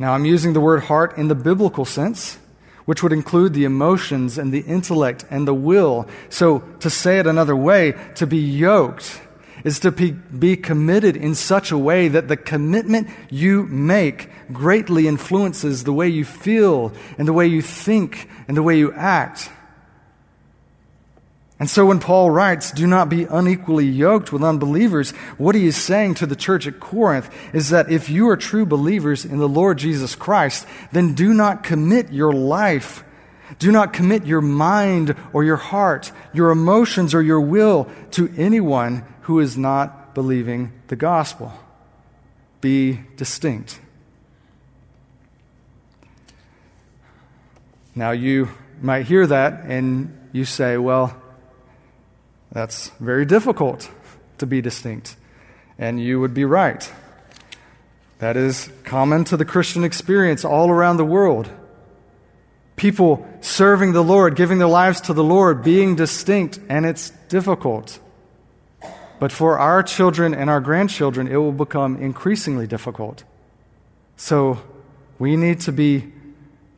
Now, 0.00 0.14
I'm 0.14 0.24
using 0.24 0.54
the 0.54 0.60
word 0.60 0.84
heart 0.84 1.18
in 1.18 1.28
the 1.28 1.34
biblical 1.34 1.84
sense, 1.84 2.38
which 2.86 3.02
would 3.02 3.12
include 3.12 3.52
the 3.52 3.64
emotions 3.64 4.38
and 4.38 4.50
the 4.50 4.62
intellect 4.62 5.26
and 5.28 5.46
the 5.46 5.52
will. 5.52 6.08
So, 6.30 6.60
to 6.80 6.88
say 6.88 7.18
it 7.18 7.26
another 7.26 7.54
way, 7.54 7.92
to 8.14 8.26
be 8.26 8.38
yoked 8.38 9.20
is 9.62 9.78
to 9.80 9.92
be, 9.92 10.12
be 10.12 10.56
committed 10.56 11.18
in 11.18 11.34
such 11.34 11.70
a 11.70 11.76
way 11.76 12.08
that 12.08 12.28
the 12.28 12.36
commitment 12.38 13.08
you 13.28 13.64
make 13.64 14.30
greatly 14.50 15.06
influences 15.06 15.84
the 15.84 15.92
way 15.92 16.08
you 16.08 16.24
feel 16.24 16.94
and 17.18 17.28
the 17.28 17.34
way 17.34 17.46
you 17.46 17.60
think 17.60 18.26
and 18.48 18.56
the 18.56 18.62
way 18.62 18.78
you 18.78 18.94
act. 18.94 19.50
And 21.60 21.68
so 21.68 21.84
when 21.84 22.00
Paul 22.00 22.30
writes, 22.30 22.72
do 22.72 22.86
not 22.86 23.10
be 23.10 23.24
unequally 23.24 23.84
yoked 23.84 24.32
with 24.32 24.42
unbelievers, 24.42 25.10
what 25.36 25.54
he 25.54 25.66
is 25.66 25.76
saying 25.76 26.14
to 26.14 26.26
the 26.26 26.34
church 26.34 26.66
at 26.66 26.80
Corinth 26.80 27.30
is 27.52 27.68
that 27.68 27.92
if 27.92 28.08
you 28.08 28.30
are 28.30 28.36
true 28.38 28.64
believers 28.64 29.26
in 29.26 29.36
the 29.36 29.48
Lord 29.48 29.76
Jesus 29.76 30.16
Christ, 30.16 30.66
then 30.90 31.12
do 31.12 31.34
not 31.34 31.62
commit 31.62 32.12
your 32.12 32.32
life, 32.32 33.04
do 33.58 33.70
not 33.70 33.92
commit 33.92 34.24
your 34.24 34.40
mind 34.40 35.14
or 35.34 35.44
your 35.44 35.58
heart, 35.58 36.12
your 36.32 36.50
emotions 36.50 37.12
or 37.14 37.20
your 37.20 37.42
will 37.42 37.90
to 38.12 38.32
anyone 38.38 39.04
who 39.22 39.38
is 39.38 39.58
not 39.58 40.14
believing 40.14 40.72
the 40.86 40.96
gospel. 40.96 41.52
Be 42.62 43.00
distinct. 43.16 43.78
Now 47.94 48.12
you 48.12 48.48
might 48.80 49.04
hear 49.04 49.26
that 49.26 49.64
and 49.66 50.16
you 50.32 50.46
say, 50.46 50.78
well, 50.78 51.19
that's 52.52 52.88
very 53.00 53.24
difficult 53.24 53.90
to 54.38 54.46
be 54.46 54.60
distinct. 54.60 55.16
And 55.78 56.00
you 56.00 56.20
would 56.20 56.34
be 56.34 56.44
right. 56.44 56.90
That 58.18 58.36
is 58.36 58.70
common 58.84 59.24
to 59.24 59.36
the 59.36 59.44
Christian 59.44 59.84
experience 59.84 60.44
all 60.44 60.70
around 60.70 60.98
the 60.98 61.04
world. 61.04 61.48
People 62.76 63.26
serving 63.40 63.92
the 63.92 64.02
Lord, 64.02 64.36
giving 64.36 64.58
their 64.58 64.68
lives 64.68 65.00
to 65.02 65.14
the 65.14 65.24
Lord, 65.24 65.62
being 65.62 65.96
distinct, 65.96 66.58
and 66.68 66.84
it's 66.84 67.10
difficult. 67.28 67.98
But 69.18 69.32
for 69.32 69.58
our 69.58 69.82
children 69.82 70.34
and 70.34 70.50
our 70.50 70.60
grandchildren, 70.60 71.28
it 71.28 71.36
will 71.36 71.52
become 71.52 71.96
increasingly 71.96 72.66
difficult. 72.66 73.24
So 74.16 74.58
we 75.18 75.36
need 75.36 75.60
to 75.60 75.72
be 75.72 76.12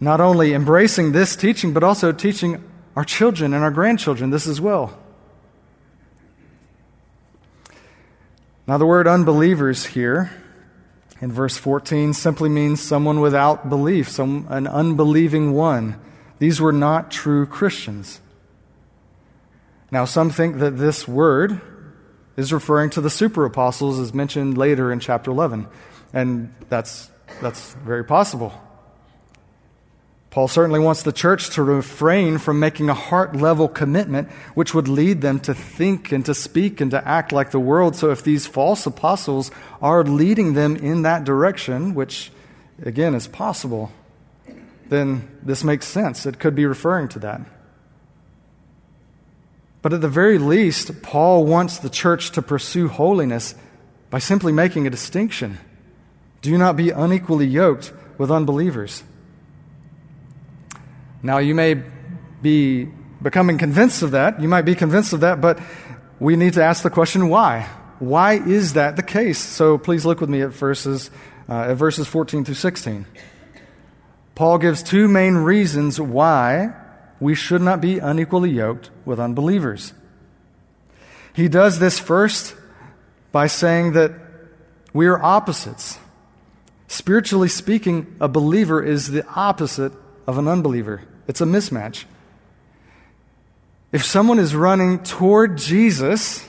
not 0.00 0.20
only 0.20 0.52
embracing 0.52 1.12
this 1.12 1.36
teaching, 1.36 1.72
but 1.72 1.84
also 1.84 2.12
teaching 2.12 2.62
our 2.96 3.04
children 3.04 3.54
and 3.54 3.64
our 3.64 3.70
grandchildren 3.70 4.30
this 4.30 4.46
as 4.46 4.60
well. 4.60 4.98
Now, 8.66 8.78
the 8.78 8.86
word 8.86 9.08
unbelievers 9.08 9.84
here 9.86 10.30
in 11.20 11.32
verse 11.32 11.56
14 11.56 12.12
simply 12.12 12.48
means 12.48 12.80
someone 12.80 13.20
without 13.20 13.68
belief, 13.68 14.08
some, 14.08 14.46
an 14.50 14.68
unbelieving 14.68 15.52
one. 15.52 16.00
These 16.38 16.60
were 16.60 16.72
not 16.72 17.10
true 17.10 17.44
Christians. 17.46 18.20
Now, 19.90 20.04
some 20.04 20.30
think 20.30 20.58
that 20.58 20.78
this 20.78 21.08
word 21.08 21.60
is 22.36 22.52
referring 22.52 22.90
to 22.90 23.00
the 23.00 23.10
super 23.10 23.44
apostles 23.44 23.98
as 23.98 24.14
mentioned 24.14 24.56
later 24.56 24.92
in 24.92 25.00
chapter 25.00 25.30
11, 25.30 25.66
and 26.12 26.54
that's, 26.68 27.10
that's 27.40 27.74
very 27.74 28.04
possible. 28.04 28.52
Paul 30.32 30.48
certainly 30.48 30.80
wants 30.80 31.02
the 31.02 31.12
church 31.12 31.50
to 31.50 31.62
refrain 31.62 32.38
from 32.38 32.58
making 32.58 32.88
a 32.88 32.94
heart 32.94 33.36
level 33.36 33.68
commitment 33.68 34.30
which 34.54 34.72
would 34.72 34.88
lead 34.88 35.20
them 35.20 35.38
to 35.40 35.52
think 35.52 36.10
and 36.10 36.24
to 36.24 36.34
speak 36.34 36.80
and 36.80 36.90
to 36.90 37.06
act 37.06 37.32
like 37.32 37.50
the 37.50 37.60
world. 37.60 37.96
So, 37.96 38.10
if 38.10 38.24
these 38.24 38.46
false 38.46 38.86
apostles 38.86 39.50
are 39.82 40.02
leading 40.02 40.54
them 40.54 40.74
in 40.76 41.02
that 41.02 41.24
direction, 41.24 41.94
which 41.94 42.32
again 42.82 43.14
is 43.14 43.26
possible, 43.26 43.92
then 44.88 45.28
this 45.42 45.62
makes 45.64 45.86
sense. 45.86 46.24
It 46.24 46.38
could 46.38 46.54
be 46.54 46.64
referring 46.64 47.08
to 47.08 47.18
that. 47.18 47.42
But 49.82 49.92
at 49.92 50.00
the 50.00 50.08
very 50.08 50.38
least, 50.38 51.02
Paul 51.02 51.44
wants 51.44 51.76
the 51.76 51.90
church 51.90 52.30
to 52.32 52.40
pursue 52.40 52.88
holiness 52.88 53.54
by 54.08 54.18
simply 54.18 54.52
making 54.52 54.86
a 54.86 54.90
distinction. 54.90 55.58
Do 56.40 56.56
not 56.56 56.74
be 56.74 56.88
unequally 56.88 57.46
yoked 57.46 57.92
with 58.16 58.30
unbelievers. 58.30 59.02
Now, 61.22 61.38
you 61.38 61.54
may 61.54 61.82
be 62.42 62.88
becoming 63.22 63.58
convinced 63.58 64.02
of 64.02 64.10
that. 64.10 64.40
You 64.40 64.48
might 64.48 64.62
be 64.62 64.74
convinced 64.74 65.12
of 65.12 65.20
that, 65.20 65.40
but 65.40 65.60
we 66.18 66.36
need 66.36 66.54
to 66.54 66.64
ask 66.64 66.82
the 66.82 66.90
question 66.90 67.28
why? 67.28 67.68
Why 67.98 68.34
is 68.34 68.72
that 68.72 68.96
the 68.96 69.02
case? 69.02 69.38
So 69.38 69.78
please 69.78 70.04
look 70.04 70.20
with 70.20 70.28
me 70.28 70.42
at 70.42 70.50
verses, 70.50 71.10
uh, 71.48 71.70
at 71.70 71.74
verses 71.74 72.08
14 72.08 72.44
through 72.44 72.56
16. 72.56 73.06
Paul 74.34 74.58
gives 74.58 74.82
two 74.82 75.06
main 75.06 75.36
reasons 75.36 76.00
why 76.00 76.74
we 77.20 77.34
should 77.36 77.62
not 77.62 77.80
be 77.80 78.00
unequally 78.00 78.50
yoked 78.50 78.90
with 79.04 79.20
unbelievers. 79.20 79.92
He 81.32 81.48
does 81.48 81.78
this 81.78 81.98
first 81.98 82.56
by 83.30 83.46
saying 83.46 83.92
that 83.92 84.12
we 84.92 85.06
are 85.06 85.22
opposites. 85.22 85.98
Spiritually 86.88 87.48
speaking, 87.48 88.16
a 88.20 88.28
believer 88.28 88.82
is 88.82 89.12
the 89.12 89.24
opposite 89.28 89.92
of 90.26 90.38
an 90.38 90.48
unbeliever. 90.48 91.02
It's 91.32 91.40
a 91.40 91.46
mismatch. 91.46 92.04
If 93.90 94.04
someone 94.04 94.38
is 94.38 94.54
running 94.54 95.02
toward 95.02 95.56
Jesus 95.56 96.46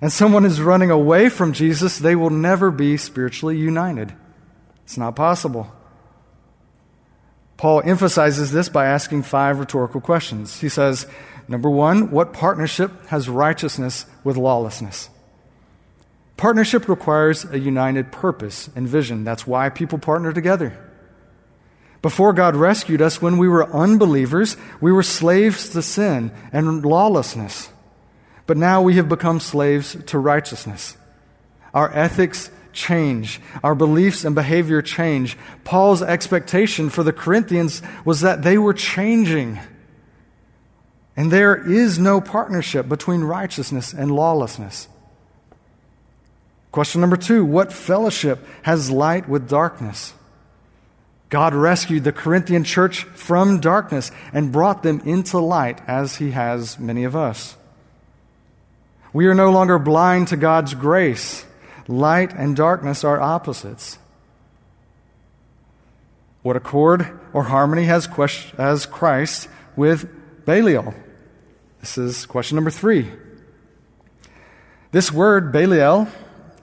and 0.00 0.10
someone 0.10 0.46
is 0.46 0.62
running 0.62 0.90
away 0.90 1.28
from 1.28 1.52
Jesus, 1.52 1.98
they 1.98 2.16
will 2.16 2.30
never 2.30 2.70
be 2.70 2.96
spiritually 2.96 3.58
united. 3.58 4.14
It's 4.84 4.96
not 4.96 5.14
possible. 5.14 5.70
Paul 7.58 7.82
emphasizes 7.84 8.50
this 8.50 8.70
by 8.70 8.86
asking 8.86 9.24
five 9.24 9.58
rhetorical 9.58 10.00
questions. 10.00 10.58
He 10.62 10.70
says, 10.70 11.06
Number 11.46 11.68
one, 11.68 12.10
what 12.10 12.32
partnership 12.32 13.08
has 13.08 13.28
righteousness 13.28 14.06
with 14.24 14.38
lawlessness? 14.38 15.10
Partnership 16.38 16.88
requires 16.88 17.44
a 17.44 17.58
united 17.58 18.10
purpose 18.10 18.70
and 18.74 18.88
vision. 18.88 19.22
That's 19.22 19.46
why 19.46 19.68
people 19.68 19.98
partner 19.98 20.32
together. 20.32 20.91
Before 22.02 22.32
God 22.32 22.56
rescued 22.56 23.00
us, 23.00 23.22
when 23.22 23.38
we 23.38 23.48
were 23.48 23.72
unbelievers, 23.72 24.56
we 24.80 24.92
were 24.92 25.04
slaves 25.04 25.68
to 25.70 25.82
sin 25.82 26.32
and 26.52 26.84
lawlessness. 26.84 27.70
But 28.46 28.56
now 28.56 28.82
we 28.82 28.96
have 28.96 29.08
become 29.08 29.38
slaves 29.38 29.96
to 30.06 30.18
righteousness. 30.18 30.96
Our 31.72 31.94
ethics 31.94 32.50
change. 32.72 33.40
Our 33.62 33.76
beliefs 33.76 34.24
and 34.24 34.34
behavior 34.34 34.82
change. 34.82 35.36
Paul's 35.62 36.02
expectation 36.02 36.90
for 36.90 37.04
the 37.04 37.12
Corinthians 37.12 37.82
was 38.04 38.22
that 38.22 38.42
they 38.42 38.58
were 38.58 38.74
changing. 38.74 39.60
And 41.16 41.30
there 41.30 41.54
is 41.54 42.00
no 42.00 42.20
partnership 42.20 42.88
between 42.88 43.20
righteousness 43.20 43.92
and 43.92 44.10
lawlessness. 44.10 44.88
Question 46.72 47.00
number 47.00 47.16
two 47.16 47.44
What 47.44 47.72
fellowship 47.72 48.44
has 48.62 48.90
light 48.90 49.28
with 49.28 49.48
darkness? 49.48 50.14
God 51.32 51.54
rescued 51.54 52.04
the 52.04 52.12
Corinthian 52.12 52.62
church 52.62 53.04
from 53.04 53.58
darkness 53.58 54.10
and 54.34 54.52
brought 54.52 54.82
them 54.82 55.00
into 55.06 55.38
light, 55.38 55.80
as 55.88 56.16
He 56.16 56.32
has 56.32 56.78
many 56.78 57.04
of 57.04 57.16
us. 57.16 57.56
We 59.14 59.24
are 59.28 59.34
no 59.34 59.50
longer 59.50 59.78
blind 59.78 60.28
to 60.28 60.36
God's 60.36 60.74
grace. 60.74 61.46
Light 61.88 62.34
and 62.34 62.54
darkness 62.54 63.02
are 63.02 63.18
opposites. 63.18 63.96
What 66.42 66.56
accord 66.56 67.18
or 67.32 67.44
harmony 67.44 67.84
has, 67.84 68.06
Christ 68.06 69.48
with 69.74 70.44
Belial? 70.44 70.92
This 71.80 71.96
is 71.96 72.26
question 72.26 72.56
number 72.56 72.70
three. 72.70 73.10
This 74.90 75.10
word, 75.10 75.50
Belial, 75.50 76.08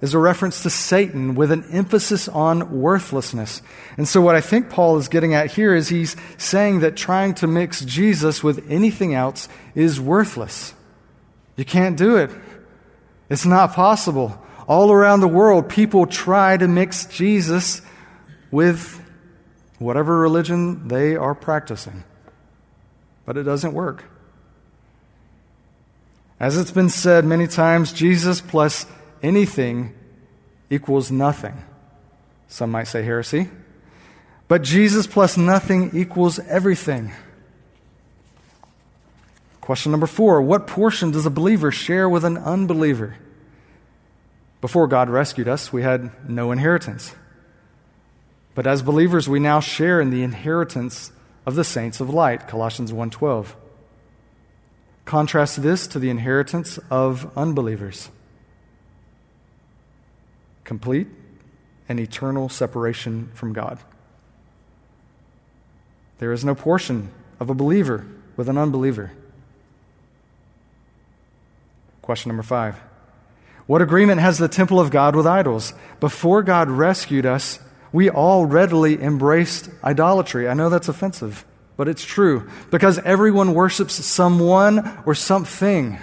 is 0.01 0.13
a 0.13 0.19
reference 0.19 0.63
to 0.63 0.69
Satan 0.69 1.35
with 1.35 1.51
an 1.51 1.65
emphasis 1.71 2.27
on 2.27 2.79
worthlessness. 2.79 3.61
And 3.97 4.07
so, 4.07 4.21
what 4.21 4.35
I 4.35 4.41
think 4.41 4.69
Paul 4.69 4.97
is 4.97 5.07
getting 5.07 5.33
at 5.33 5.51
here 5.51 5.75
is 5.75 5.89
he's 5.89 6.15
saying 6.37 6.79
that 6.79 6.95
trying 6.95 7.33
to 7.35 7.47
mix 7.47 7.83
Jesus 7.83 8.43
with 8.43 8.69
anything 8.69 9.13
else 9.13 9.49
is 9.75 9.99
worthless. 9.99 10.73
You 11.57 11.65
can't 11.65 11.97
do 11.97 12.17
it, 12.17 12.31
it's 13.29 13.45
not 13.45 13.73
possible. 13.73 14.41
All 14.67 14.91
around 14.91 15.21
the 15.21 15.27
world, 15.27 15.67
people 15.67 16.05
try 16.05 16.55
to 16.55 16.67
mix 16.67 17.05
Jesus 17.07 17.81
with 18.51 19.03
whatever 19.79 20.19
religion 20.19 20.87
they 20.87 21.15
are 21.15 21.33
practicing, 21.33 22.03
but 23.25 23.35
it 23.35 23.43
doesn't 23.43 23.73
work. 23.73 24.03
As 26.39 26.57
it's 26.57 26.71
been 26.71 26.89
said 26.89 27.25
many 27.25 27.47
times, 27.47 27.91
Jesus 27.91 28.39
plus 28.41 28.85
anything 29.21 29.93
equals 30.69 31.11
nothing. 31.11 31.63
Some 32.47 32.71
might 32.71 32.85
say 32.85 33.03
heresy. 33.03 33.49
But 34.47 34.63
Jesus 34.63 35.05
plus 35.05 35.37
nothing 35.37 35.91
equals 35.93 36.39
everything. 36.39 37.11
Question 39.61 39.91
number 39.91 40.07
four 40.07 40.41
What 40.41 40.65
portion 40.65 41.11
does 41.11 41.25
a 41.25 41.29
believer 41.29 41.71
share 41.71 42.09
with 42.09 42.25
an 42.25 42.37
unbeliever? 42.37 43.15
Before 44.61 44.87
God 44.87 45.09
rescued 45.09 45.47
us, 45.47 45.71
we 45.71 45.83
had 45.83 46.11
no 46.27 46.51
inheritance. 46.51 47.15
But 48.55 48.67
as 48.67 48.81
believers, 48.81 49.29
we 49.29 49.39
now 49.39 49.59
share 49.59 50.01
in 50.01 50.09
the 50.09 50.23
inheritance 50.23 51.11
of 51.45 51.55
the 51.55 51.63
saints 51.63 52.01
of 52.01 52.09
light, 52.09 52.47
Colossians 52.47 52.91
1:12. 52.91 53.55
Contrast 55.05 55.61
this 55.61 55.87
to 55.87 55.99
the 55.99 56.09
inheritance 56.09 56.77
of 56.89 57.31
unbelievers 57.37 58.09
complete 60.69 61.07
and 61.89 61.99
eternal 61.99 62.47
separation 62.47 63.31
from 63.33 63.53
God. 63.53 63.79
There 66.19 66.31
is 66.31 66.45
no 66.45 66.53
portion 66.53 67.09
of 67.39 67.49
a 67.49 67.55
believer 67.55 68.05
with 68.37 68.47
an 68.47 68.57
unbeliever. 68.57 69.11
Question 72.03 72.29
number 72.29 72.43
five 72.43 72.75
What 73.65 73.81
agreement 73.81 74.21
has 74.21 74.37
the 74.37 74.47
temple 74.47 74.79
of 74.79 74.91
God 74.91 75.15
with 75.15 75.25
idols? 75.25 75.73
Before 75.99 76.43
God 76.43 76.69
rescued 76.69 77.25
us, 77.25 77.57
we 77.91 78.07
all 78.07 78.45
readily 78.45 79.01
embraced 79.01 79.71
idolatry. 79.83 80.47
I 80.47 80.53
know 80.53 80.69
that's 80.69 80.87
offensive, 80.87 81.45
but 81.77 81.87
it's 81.87 82.05
true 82.05 82.47
because 82.69 82.99
everyone 82.99 83.55
worships 83.55 83.95
someone 84.05 85.01
or 85.07 85.15
something. 85.15 85.97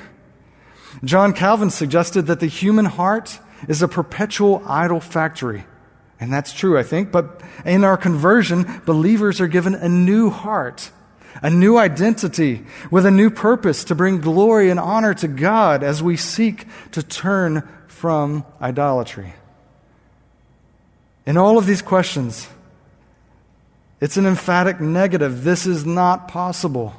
John 1.05 1.35
Calvin 1.35 1.71
suggested 1.71 2.23
that 2.27 2.41
the 2.41 2.47
human 2.47 2.87
heart 2.87 3.39
is 3.69 3.83
a 3.83 3.89
perpetual 3.89 4.63
idol 4.67 5.01
factory. 5.01 5.65
And 6.19 6.33
that's 6.33 6.53
true, 6.53 6.79
I 6.79 6.83
think. 6.83 7.13
But 7.13 7.43
in 7.65 7.85
our 7.85 7.97
conversion, 7.97 8.83
believers 8.87 9.41
are 9.41 9.49
given 9.49 9.75
a 9.75 9.89
new 9.89 10.31
heart, 10.31 10.91
a 11.43 11.51
new 11.51 11.77
identity, 11.77 12.65
with 12.91 13.05
a 13.05 13.11
new 13.11 13.31
purpose 13.31 13.85
to 13.85 13.95
bring 13.95 14.21
glory 14.21 14.71
and 14.71 14.81
honor 14.81 15.15
to 15.15 15.29
God 15.29 15.83
as 15.83 16.03
we 16.03 16.17
seek 16.17 16.67
to 16.93 17.03
turn 17.03 17.69
from 17.87 18.45
idolatry. 18.61 19.35
In 21.27 21.37
all 21.37 21.59
of 21.59 21.67
these 21.67 21.83
questions, 21.83 22.49
it's 24.01 24.17
an 24.17 24.27
emphatic 24.27 24.81
negative. 24.81 25.45
This 25.45 25.67
is 25.67 25.85
not 25.85 26.29
possible. 26.29 26.95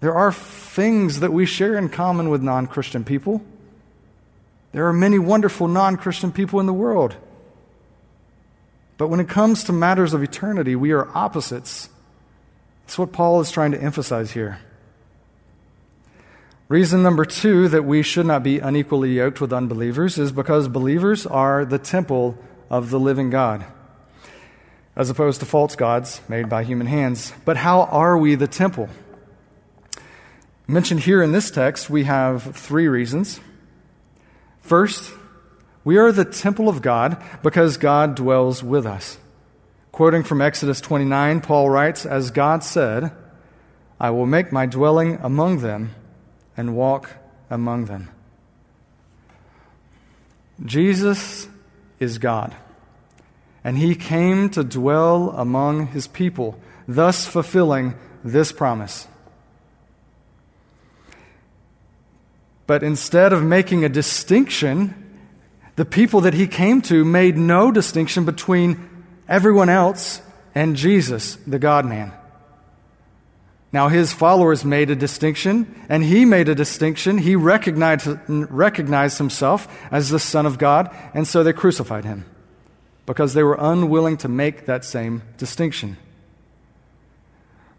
There 0.00 0.14
are 0.14 0.32
things 0.32 1.20
that 1.20 1.32
we 1.32 1.44
share 1.44 1.76
in 1.76 1.88
common 1.88 2.30
with 2.30 2.42
non 2.42 2.66
Christian 2.66 3.04
people. 3.04 3.42
There 4.72 4.86
are 4.86 4.92
many 4.92 5.18
wonderful 5.18 5.66
non 5.66 5.96
Christian 5.96 6.30
people 6.30 6.60
in 6.60 6.66
the 6.66 6.72
world. 6.72 7.16
But 8.96 9.08
when 9.08 9.20
it 9.20 9.28
comes 9.28 9.64
to 9.64 9.72
matters 9.72 10.12
of 10.12 10.22
eternity, 10.22 10.76
we 10.76 10.92
are 10.92 11.08
opposites. 11.16 11.88
That's 12.84 12.98
what 12.98 13.12
Paul 13.12 13.40
is 13.40 13.50
trying 13.50 13.72
to 13.72 13.82
emphasize 13.82 14.32
here. 14.32 14.58
Reason 16.68 17.02
number 17.02 17.24
two 17.24 17.68
that 17.68 17.84
we 17.84 18.02
should 18.02 18.26
not 18.26 18.42
be 18.42 18.58
unequally 18.58 19.14
yoked 19.14 19.40
with 19.40 19.52
unbelievers 19.52 20.18
is 20.18 20.32
because 20.32 20.68
believers 20.68 21.26
are 21.26 21.64
the 21.64 21.78
temple 21.78 22.36
of 22.68 22.90
the 22.90 23.00
living 23.00 23.30
God, 23.30 23.64
as 24.94 25.08
opposed 25.08 25.40
to 25.40 25.46
false 25.46 25.76
gods 25.76 26.20
made 26.28 26.48
by 26.48 26.64
human 26.64 26.86
hands. 26.86 27.32
But 27.44 27.56
how 27.56 27.82
are 27.84 28.18
we 28.18 28.34
the 28.34 28.48
temple? 28.48 28.90
Mentioned 30.70 31.00
here 31.00 31.22
in 31.22 31.32
this 31.32 31.50
text, 31.50 31.88
we 31.88 32.04
have 32.04 32.54
three 32.54 32.88
reasons. 32.88 33.40
First, 34.60 35.10
we 35.82 35.96
are 35.96 36.12
the 36.12 36.26
temple 36.26 36.68
of 36.68 36.82
God 36.82 37.24
because 37.42 37.78
God 37.78 38.14
dwells 38.14 38.62
with 38.62 38.84
us. 38.84 39.16
Quoting 39.92 40.24
from 40.24 40.42
Exodus 40.42 40.82
29, 40.82 41.40
Paul 41.40 41.70
writes, 41.70 42.04
As 42.04 42.30
God 42.30 42.62
said, 42.62 43.10
I 43.98 44.10
will 44.10 44.26
make 44.26 44.52
my 44.52 44.66
dwelling 44.66 45.18
among 45.22 45.60
them 45.60 45.94
and 46.54 46.76
walk 46.76 47.12
among 47.48 47.86
them. 47.86 48.10
Jesus 50.62 51.48
is 51.98 52.18
God, 52.18 52.54
and 53.64 53.78
he 53.78 53.94
came 53.94 54.50
to 54.50 54.62
dwell 54.62 55.30
among 55.30 55.86
his 55.88 56.06
people, 56.06 56.60
thus 56.86 57.26
fulfilling 57.26 57.94
this 58.22 58.52
promise. 58.52 59.08
But 62.68 62.82
instead 62.82 63.32
of 63.32 63.42
making 63.42 63.82
a 63.82 63.88
distinction, 63.88 64.94
the 65.76 65.86
people 65.86 66.20
that 66.20 66.34
he 66.34 66.46
came 66.46 66.82
to 66.82 67.02
made 67.02 67.38
no 67.38 67.72
distinction 67.72 68.26
between 68.26 68.90
everyone 69.26 69.70
else 69.70 70.20
and 70.54 70.76
Jesus, 70.76 71.36
the 71.46 71.58
God 71.58 71.86
man. 71.86 72.12
Now, 73.72 73.88
his 73.88 74.12
followers 74.12 74.66
made 74.66 74.90
a 74.90 74.96
distinction, 74.96 75.74
and 75.88 76.04
he 76.04 76.26
made 76.26 76.50
a 76.50 76.54
distinction. 76.54 77.16
He 77.16 77.36
recognized, 77.36 78.06
recognized 78.28 79.16
himself 79.16 79.66
as 79.90 80.10
the 80.10 80.18
Son 80.18 80.44
of 80.44 80.58
God, 80.58 80.94
and 81.14 81.26
so 81.26 81.42
they 81.42 81.54
crucified 81.54 82.04
him 82.04 82.26
because 83.06 83.32
they 83.32 83.42
were 83.42 83.56
unwilling 83.58 84.18
to 84.18 84.28
make 84.28 84.66
that 84.66 84.84
same 84.84 85.22
distinction. 85.38 85.96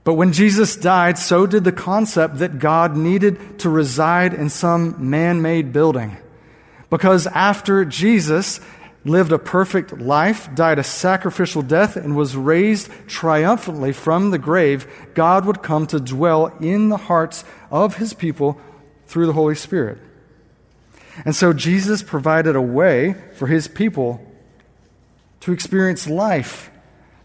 But 0.03 0.13
when 0.13 0.33
Jesus 0.33 0.75
died, 0.75 1.17
so 1.17 1.45
did 1.45 1.63
the 1.63 1.71
concept 1.71 2.38
that 2.39 2.59
God 2.59 2.95
needed 2.95 3.59
to 3.59 3.69
reside 3.69 4.33
in 4.33 4.49
some 4.49 5.09
man 5.09 5.41
made 5.41 5.73
building. 5.73 6.17
Because 6.89 7.27
after 7.27 7.85
Jesus 7.85 8.59
lived 9.05 9.31
a 9.31 9.39
perfect 9.39 9.99
life, 9.99 10.53
died 10.55 10.79
a 10.79 10.83
sacrificial 10.83 11.62
death, 11.62 11.95
and 11.95 12.15
was 12.15 12.35
raised 12.35 12.89
triumphantly 13.07 13.91
from 13.91 14.31
the 14.31 14.38
grave, 14.38 14.88
God 15.13 15.45
would 15.45 15.62
come 15.62 15.88
to 15.88 15.99
dwell 15.99 16.47
in 16.59 16.89
the 16.89 16.97
hearts 16.97 17.43
of 17.71 17.97
his 17.97 18.13
people 18.13 18.59
through 19.07 19.25
the 19.25 19.33
Holy 19.33 19.55
Spirit. 19.55 19.99
And 21.25 21.35
so 21.35 21.53
Jesus 21.53 22.01
provided 22.03 22.55
a 22.55 22.62
way 22.62 23.15
for 23.35 23.47
his 23.47 23.67
people 23.67 24.25
to 25.41 25.51
experience 25.51 26.07
life 26.07 26.69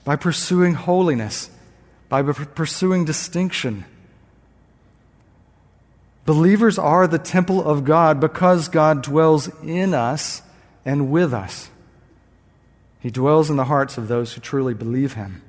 by 0.04 0.16
pursuing 0.16 0.74
holiness 0.74 1.50
by 2.14 2.22
pursuing 2.22 3.05
distinction. 3.05 3.85
Believers 6.24 6.79
are 6.79 7.09
the 7.09 7.18
temple 7.18 7.61
of 7.61 7.85
God 7.85 8.20
because 8.20 8.68
God 8.68 9.03
dwells 9.03 9.48
in 9.64 9.94
us 9.94 10.40
and 10.85 11.11
with 11.11 11.35
us. 11.35 11.70
He 13.00 13.11
dwells 13.11 13.50
in 13.50 13.57
the 13.57 13.64
hearts 13.64 13.98
of 13.98 14.07
those 14.07 14.33
who 14.33 14.40
truly 14.40 14.74
believe 14.74 15.14
Him. 15.14 15.42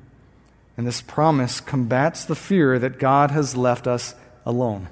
And 0.75 0.87
this 0.87 1.01
promise 1.01 1.61
combats 1.61 2.25
the 2.25 2.35
fear 2.35 2.79
that 2.79 2.97
God 2.97 3.29
has 3.29 3.55
left 3.55 3.85
us 3.85 4.15
alone. 4.43 4.87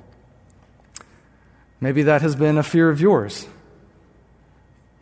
Maybe 1.82 2.04
that 2.04 2.22
has 2.22 2.36
been 2.36 2.60
a 2.60 2.64
fear 2.64 2.92
of 2.92 3.02
yours. 3.02 3.48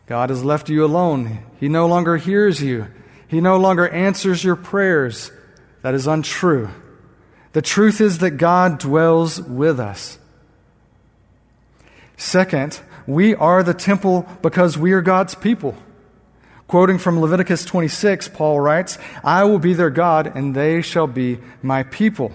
God 0.07 0.29
has 0.29 0.41
left 0.41 0.69
you 0.69 0.86
alone. 0.86 1.39
He 1.60 1.67
no 1.67 1.86
longer 1.86 2.15
hears 2.15 2.63
you. 2.63 2.88
He 3.27 3.41
no 3.41 3.57
longer 3.57 3.89
answers 3.89 4.41
your 4.41 4.55
prayers. 4.55 5.31
That 5.81 5.93
is 5.93 6.07
untrue. 6.07 6.69
The 7.53 7.61
truth 7.61 7.99
is 8.01 8.19
that 8.19 8.31
God 8.31 8.79
dwells 8.79 9.41
with 9.41 9.79
us. 9.79 10.17
Second, 12.17 12.79
we 13.07 13.35
are 13.35 13.63
the 13.63 13.73
temple 13.73 14.27
because 14.41 14.77
we 14.77 14.93
are 14.93 15.01
God's 15.01 15.35
people. 15.35 15.75
Quoting 16.67 16.99
from 16.99 17.19
Leviticus 17.19 17.65
26, 17.65 18.29
Paul 18.29 18.59
writes, 18.59 18.97
I 19.23 19.43
will 19.43 19.59
be 19.59 19.73
their 19.73 19.89
God, 19.89 20.31
and 20.35 20.55
they 20.55 20.81
shall 20.81 21.07
be 21.07 21.39
my 21.61 21.83
people. 21.83 22.31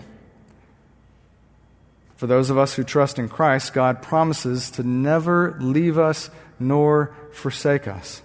For 2.17 2.27
those 2.27 2.51
of 2.51 2.59
us 2.59 2.75
who 2.75 2.85
trust 2.85 3.19
in 3.19 3.29
Christ, 3.29 3.73
God 3.73 4.03
promises 4.03 4.71
to 4.73 4.83
never 4.83 5.57
leave 5.61 5.99
us 5.99 6.31
nor 6.59 7.15
forsake 7.33 7.87
us. 7.87 8.23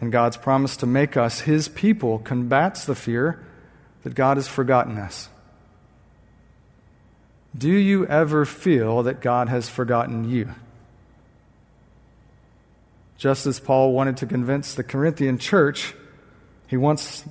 And 0.00 0.12
God's 0.12 0.36
promise 0.36 0.76
to 0.78 0.86
make 0.86 1.16
us 1.16 1.40
his 1.40 1.68
people 1.68 2.18
combats 2.18 2.84
the 2.84 2.94
fear 2.94 3.45
that 4.06 4.14
God 4.14 4.36
has 4.36 4.46
forgotten 4.46 4.98
us. 4.98 5.28
Do 7.58 7.72
you 7.72 8.06
ever 8.06 8.44
feel 8.44 9.02
that 9.02 9.20
God 9.20 9.48
has 9.48 9.68
forgotten 9.68 10.30
you? 10.30 10.54
Just 13.18 13.46
as 13.46 13.58
Paul 13.58 13.92
wanted 13.92 14.18
to 14.18 14.26
convince 14.26 14.76
the 14.76 14.84
Corinthian 14.84 15.38
church, 15.38 15.92
he 16.68 16.76
wants 16.76 17.24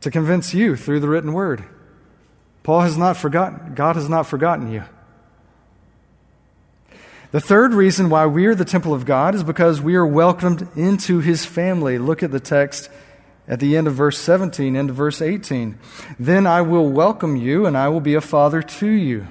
to 0.00 0.10
convince 0.10 0.54
you 0.54 0.76
through 0.76 1.00
the 1.00 1.10
written 1.10 1.34
word. 1.34 1.62
Paul 2.62 2.80
has 2.80 2.96
not 2.96 3.18
forgotten, 3.18 3.74
God 3.74 3.96
has 3.96 4.08
not 4.08 4.22
forgotten 4.22 4.72
you. 4.72 4.84
The 7.32 7.40
third 7.40 7.74
reason 7.74 8.08
why 8.08 8.24
we 8.24 8.46
are 8.46 8.54
the 8.54 8.64
temple 8.64 8.94
of 8.94 9.04
God 9.04 9.34
is 9.34 9.42
because 9.44 9.82
we 9.82 9.94
are 9.96 10.06
welcomed 10.06 10.66
into 10.74 11.18
his 11.18 11.44
family. 11.44 11.98
Look 11.98 12.22
at 12.22 12.30
the 12.30 12.40
text 12.40 12.88
at 13.52 13.60
the 13.60 13.76
end 13.76 13.86
of 13.86 13.92
verse 13.92 14.16
17 14.16 14.74
and 14.74 14.90
verse 14.90 15.20
18. 15.20 15.78
Then 16.18 16.46
I 16.46 16.62
will 16.62 16.88
welcome 16.88 17.36
you, 17.36 17.66
and 17.66 17.76
I 17.76 17.88
will 17.88 18.00
be 18.00 18.14
a 18.14 18.22
father 18.22 18.62
to 18.62 18.86
you. 18.88 19.26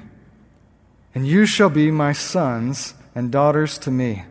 And 1.16 1.26
you 1.26 1.48
shall 1.48 1.72
be 1.72 1.90
my 1.90 2.14
sons 2.14 2.94
and 3.16 3.32
daughters 3.32 3.80
to 3.80 3.90
me, 3.90 4.26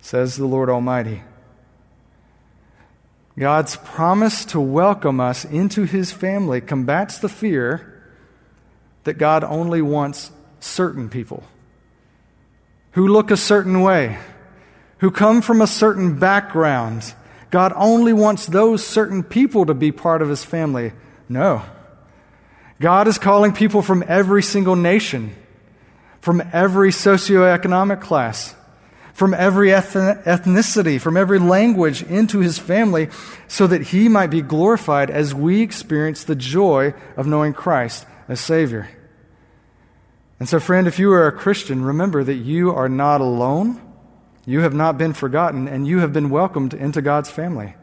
says 0.00 0.36
the 0.36 0.44
Lord 0.44 0.68
Almighty. 0.68 1.22
God's 3.38 3.76
promise 3.76 4.44
to 4.46 4.58
welcome 4.58 5.20
us 5.20 5.44
into 5.44 5.84
his 5.84 6.10
family 6.10 6.60
combats 6.60 7.18
the 7.18 7.28
fear 7.28 8.02
that 9.04 9.18
God 9.18 9.44
only 9.44 9.82
wants 9.82 10.32
certain 10.58 11.08
people 11.08 11.44
who 12.90 13.06
look 13.06 13.30
a 13.30 13.36
certain 13.36 13.82
way, 13.82 14.18
who 14.98 15.12
come 15.12 15.42
from 15.42 15.62
a 15.62 15.68
certain 15.68 16.18
background 16.18 17.14
God 17.52 17.74
only 17.76 18.14
wants 18.14 18.46
those 18.46 18.84
certain 18.84 19.22
people 19.22 19.66
to 19.66 19.74
be 19.74 19.92
part 19.92 20.22
of 20.22 20.30
his 20.30 20.42
family. 20.42 20.92
No. 21.28 21.62
God 22.80 23.06
is 23.06 23.18
calling 23.18 23.52
people 23.52 23.82
from 23.82 24.02
every 24.08 24.42
single 24.42 24.74
nation, 24.74 25.36
from 26.22 26.42
every 26.54 26.90
socioeconomic 26.90 28.00
class, 28.00 28.54
from 29.12 29.34
every 29.34 29.68
ethnicity, 29.68 30.98
from 30.98 31.18
every 31.18 31.38
language 31.38 32.02
into 32.02 32.38
his 32.38 32.58
family 32.58 33.10
so 33.48 33.66
that 33.66 33.82
he 33.82 34.08
might 34.08 34.30
be 34.30 34.40
glorified 34.40 35.10
as 35.10 35.34
we 35.34 35.60
experience 35.60 36.24
the 36.24 36.34
joy 36.34 36.94
of 37.18 37.26
knowing 37.26 37.52
Christ 37.52 38.06
as 38.28 38.40
Savior. 38.40 38.88
And 40.40 40.48
so, 40.48 40.58
friend, 40.58 40.88
if 40.88 40.98
you 40.98 41.12
are 41.12 41.26
a 41.26 41.32
Christian, 41.32 41.84
remember 41.84 42.24
that 42.24 42.34
you 42.34 42.72
are 42.74 42.88
not 42.88 43.20
alone 43.20 43.78
you 44.44 44.60
have 44.60 44.74
not 44.74 44.98
been 44.98 45.12
forgotten, 45.12 45.68
and 45.68 45.86
you 45.86 46.00
have 46.00 46.12
been 46.12 46.30
welcomed 46.30 46.74
into 46.74 47.00
God's 47.00 47.30
family. 47.30 47.74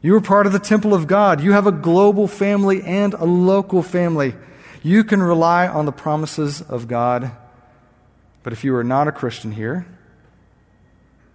You 0.00 0.14
are 0.14 0.20
part 0.20 0.46
of 0.46 0.52
the 0.52 0.58
temple 0.58 0.94
of 0.94 1.06
God. 1.06 1.40
You 1.40 1.52
have 1.52 1.66
a 1.66 1.72
global 1.72 2.28
family 2.28 2.82
and 2.82 3.14
a 3.14 3.24
local 3.24 3.82
family. 3.82 4.34
You 4.82 5.04
can 5.04 5.22
rely 5.22 5.66
on 5.66 5.86
the 5.86 5.92
promises 5.92 6.60
of 6.60 6.86
God. 6.86 7.32
But 8.42 8.52
if 8.52 8.64
you 8.64 8.74
are 8.76 8.84
not 8.84 9.08
a 9.08 9.12
Christian 9.12 9.52
here, 9.52 9.86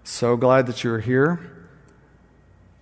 so 0.03 0.35
glad 0.37 0.67
that 0.67 0.83
you 0.83 0.91
are 0.93 0.99
here. 0.99 1.39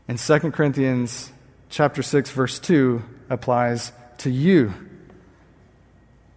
And 0.08 0.18
2 0.18 0.40
Corinthians 0.52 1.32
chapter 1.70 2.04
6 2.04 2.32
verse 2.32 2.60
2 2.60 3.02
applies 3.30 3.92
to 4.20 4.30
you. 4.30 4.74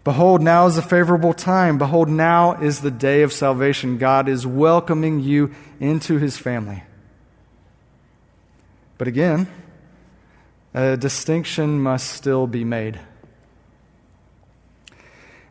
Behold, 0.04 0.42
now 0.42 0.66
is 0.66 0.76
a 0.76 0.82
favorable 0.82 1.32
time. 1.32 1.78
Behold, 1.78 2.10
now 2.10 2.60
is 2.60 2.80
the 2.80 2.90
day 2.90 3.22
of 3.22 3.32
salvation. 3.32 3.96
God 3.96 4.28
is 4.28 4.46
welcoming 4.46 5.20
you 5.20 5.54
into 5.80 6.18
his 6.18 6.36
family. 6.36 6.82
But 8.98 9.08
again, 9.08 9.48
a 10.74 10.98
distinction 10.98 11.80
must 11.80 12.08
still 12.08 12.46
be 12.46 12.64
made. 12.64 13.00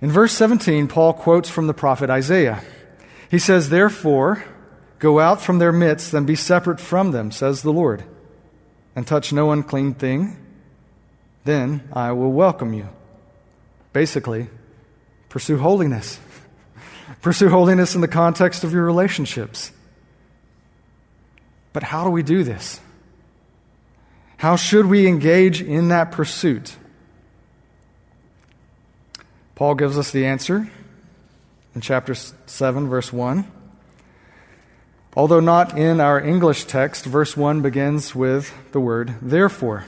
In 0.01 0.11
verse 0.11 0.33
17, 0.33 0.87
Paul 0.87 1.13
quotes 1.13 1.49
from 1.49 1.65
the 1.65 1.73
prophet 1.73 2.11
Isaiah. 2.11 2.61
He 3.31 3.39
says, 3.39 3.69
Therefore, 3.69 4.43
go 4.99 5.19
out 5.19 5.41
from 5.41 5.57
their 5.57 5.71
midst 5.71 6.13
and 6.13 6.27
be 6.27 6.35
separate 6.35 6.79
from 6.79 7.11
them, 7.11 7.31
says 7.31 7.63
the 7.63 7.73
Lord, 7.73 8.03
and 8.95 9.07
touch 9.07 9.33
no 9.33 9.51
unclean 9.51 9.95
thing. 9.95 10.37
Then 11.43 11.89
I 11.91 12.11
will 12.11 12.31
welcome 12.31 12.73
you. 12.73 12.89
Basically, 13.93 14.47
pursue 15.29 15.57
holiness. 15.57 16.19
pursue 17.21 17.49
holiness 17.49 17.95
in 17.95 18.01
the 18.01 18.07
context 18.07 18.63
of 18.63 18.73
your 18.73 18.83
relationships. 18.83 19.71
But 21.71 21.83
how 21.83 22.03
do 22.03 22.09
we 22.09 22.23
do 22.23 22.43
this? 22.43 22.79
How 24.37 24.55
should 24.55 24.87
we 24.87 25.07
engage 25.07 25.61
in 25.61 25.87
that 25.87 26.11
pursuit? 26.11 26.75
Paul 29.55 29.75
gives 29.75 29.97
us 29.97 30.11
the 30.11 30.25
answer 30.25 30.69
in 31.75 31.81
chapter 31.81 32.13
7, 32.13 32.89
verse 32.89 33.13
1. 33.13 33.45
Although 35.15 35.39
not 35.39 35.77
in 35.77 35.99
our 35.99 36.19
English 36.19 36.65
text, 36.65 37.05
verse 37.05 37.37
1 37.37 37.61
begins 37.61 38.15
with 38.15 38.53
the 38.71 38.79
word 38.79 39.15
therefore. 39.21 39.85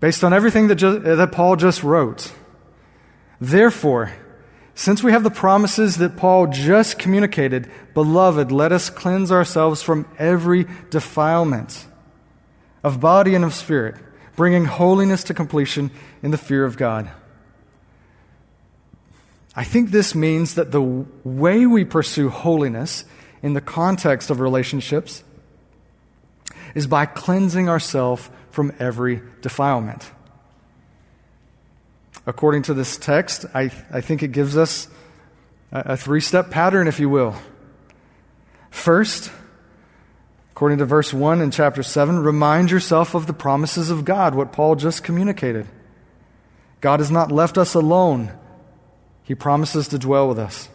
Based 0.00 0.24
on 0.24 0.32
everything 0.32 0.68
that, 0.68 0.76
just, 0.76 1.06
uh, 1.06 1.14
that 1.14 1.32
Paul 1.32 1.56
just 1.56 1.82
wrote. 1.82 2.32
Therefore, 3.40 4.12
since 4.74 5.02
we 5.02 5.12
have 5.12 5.24
the 5.24 5.30
promises 5.30 5.96
that 5.98 6.16
Paul 6.16 6.46
just 6.46 6.98
communicated, 6.98 7.70
beloved, 7.92 8.50
let 8.50 8.72
us 8.72 8.88
cleanse 8.88 9.30
ourselves 9.30 9.82
from 9.82 10.08
every 10.18 10.66
defilement 10.88 11.86
of 12.82 12.98
body 12.98 13.34
and 13.34 13.44
of 13.44 13.52
spirit, 13.52 13.96
bringing 14.36 14.64
holiness 14.64 15.22
to 15.24 15.34
completion 15.34 15.90
in 16.22 16.30
the 16.30 16.38
fear 16.38 16.64
of 16.64 16.78
God. 16.78 17.10
I 19.54 19.64
think 19.64 19.90
this 19.90 20.14
means 20.14 20.54
that 20.54 20.72
the 20.72 20.80
way 21.24 21.66
we 21.66 21.84
pursue 21.84 22.30
holiness 22.30 23.04
in 23.42 23.52
the 23.52 23.60
context 23.60 24.30
of 24.30 24.40
relationships 24.40 25.24
is 26.74 26.86
by 26.86 27.04
cleansing 27.04 27.68
ourselves 27.68 28.30
from 28.50 28.72
every 28.78 29.22
defilement. 29.42 30.10
According 32.26 32.62
to 32.62 32.74
this 32.74 32.96
text, 32.96 33.46
I, 33.54 33.70
I 33.90 34.00
think 34.00 34.22
it 34.22 34.32
gives 34.32 34.56
us 34.56 34.88
a, 35.72 35.92
a 35.92 35.96
three 35.96 36.20
step 36.20 36.50
pattern, 36.50 36.86
if 36.86 37.00
you 37.00 37.08
will. 37.08 37.34
First, 38.70 39.32
according 40.52 40.78
to 40.78 40.84
verse 40.84 41.12
1 41.12 41.40
in 41.40 41.50
chapter 41.50 41.82
7, 41.82 42.18
remind 42.18 42.70
yourself 42.70 43.14
of 43.14 43.26
the 43.26 43.32
promises 43.32 43.90
of 43.90 44.04
God, 44.04 44.34
what 44.34 44.52
Paul 44.52 44.76
just 44.76 45.02
communicated. 45.02 45.66
God 46.80 47.00
has 47.00 47.10
not 47.10 47.32
left 47.32 47.58
us 47.58 47.74
alone, 47.74 48.32
He 49.24 49.34
promises 49.34 49.88
to 49.88 49.98
dwell 49.98 50.28
with 50.28 50.38
us. 50.38 50.68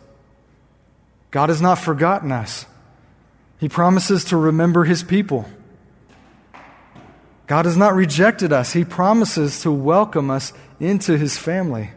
God 1.32 1.50
has 1.50 1.62
not 1.62 1.76
forgotten 1.76 2.32
us, 2.32 2.66
He 3.60 3.70
promises 3.70 4.26
to 4.26 4.38
remember 4.38 4.84
His 4.84 5.04
people. 5.04 5.46
God 7.48 7.66
has 7.66 7.78
not 7.78 7.94
rejected 7.94 8.52
us. 8.52 8.74
He 8.74 8.84
promises 8.84 9.62
to 9.62 9.72
welcome 9.72 10.32
us 10.32 10.54
into 10.80 11.18
his 11.18 11.38
family. 11.38 11.92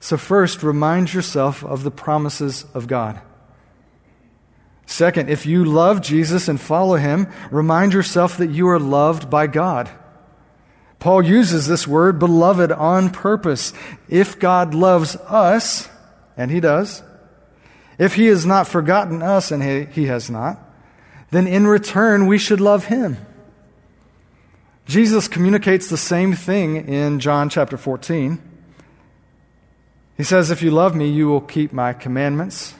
So, 0.00 0.16
first, 0.16 0.62
remind 0.62 1.12
yourself 1.12 1.64
of 1.64 1.82
the 1.82 1.90
promises 1.90 2.64
of 2.72 2.86
God. 2.86 3.20
Second, 4.86 5.28
if 5.28 5.44
you 5.44 5.64
love 5.64 6.00
Jesus 6.00 6.48
and 6.48 6.60
follow 6.60 6.96
him, 6.96 7.28
remind 7.50 7.92
yourself 7.92 8.36
that 8.38 8.50
you 8.50 8.68
are 8.68 8.78
loved 8.78 9.28
by 9.28 9.46
God. 9.46 9.90
Paul 10.98 11.22
uses 11.22 11.66
this 11.66 11.86
word, 11.86 12.18
beloved, 12.18 12.72
on 12.72 13.10
purpose. 13.10 13.72
If 14.08 14.38
God 14.38 14.72
loves 14.72 15.16
us, 15.16 15.88
and 16.36 16.50
he 16.50 16.60
does, 16.60 17.02
if 17.98 18.14
he 18.14 18.26
has 18.26 18.46
not 18.46 18.68
forgotten 18.68 19.22
us, 19.22 19.50
and 19.50 19.62
he, 19.62 19.84
he 19.84 20.06
has 20.06 20.30
not, 20.30 20.58
then 21.30 21.46
in 21.46 21.66
return 21.66 22.26
we 22.26 22.38
should 22.38 22.60
love 22.60 22.86
him. 22.86 23.18
Jesus 24.88 25.28
communicates 25.28 25.90
the 25.90 25.98
same 25.98 26.32
thing 26.32 26.88
in 26.88 27.20
John 27.20 27.50
chapter 27.50 27.76
14. 27.76 28.40
He 30.16 30.24
says, 30.24 30.50
If 30.50 30.62
you 30.62 30.70
love 30.70 30.96
me, 30.96 31.10
you 31.10 31.28
will 31.28 31.42
keep 31.42 31.74
my 31.74 31.92
commandments. 31.92 32.74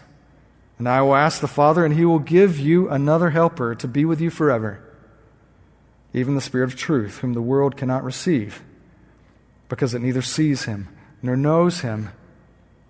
And 0.79 0.88
I 0.88 1.03
will 1.03 1.14
ask 1.14 1.42
the 1.42 1.47
Father, 1.47 1.85
and 1.85 1.94
he 1.94 2.07
will 2.07 2.18
give 2.18 2.59
you 2.59 2.88
another 2.88 3.29
helper 3.29 3.75
to 3.75 3.87
be 3.87 4.07
with 4.07 4.23
you 4.23 4.31
forever, 4.31 4.83
even 6.14 6.35
the 6.35 6.40
Spirit 6.40 6.73
of 6.73 6.77
truth, 6.77 7.18
whom 7.18 7.35
the 7.35 7.42
world 7.42 7.77
cannot 7.77 8.05
receive, 8.05 8.62
because 9.68 9.92
it 9.92 10.01
neither 10.01 10.23
sees 10.23 10.64
him 10.64 10.88
nor 11.21 11.37
knows 11.37 11.81
him, 11.81 12.09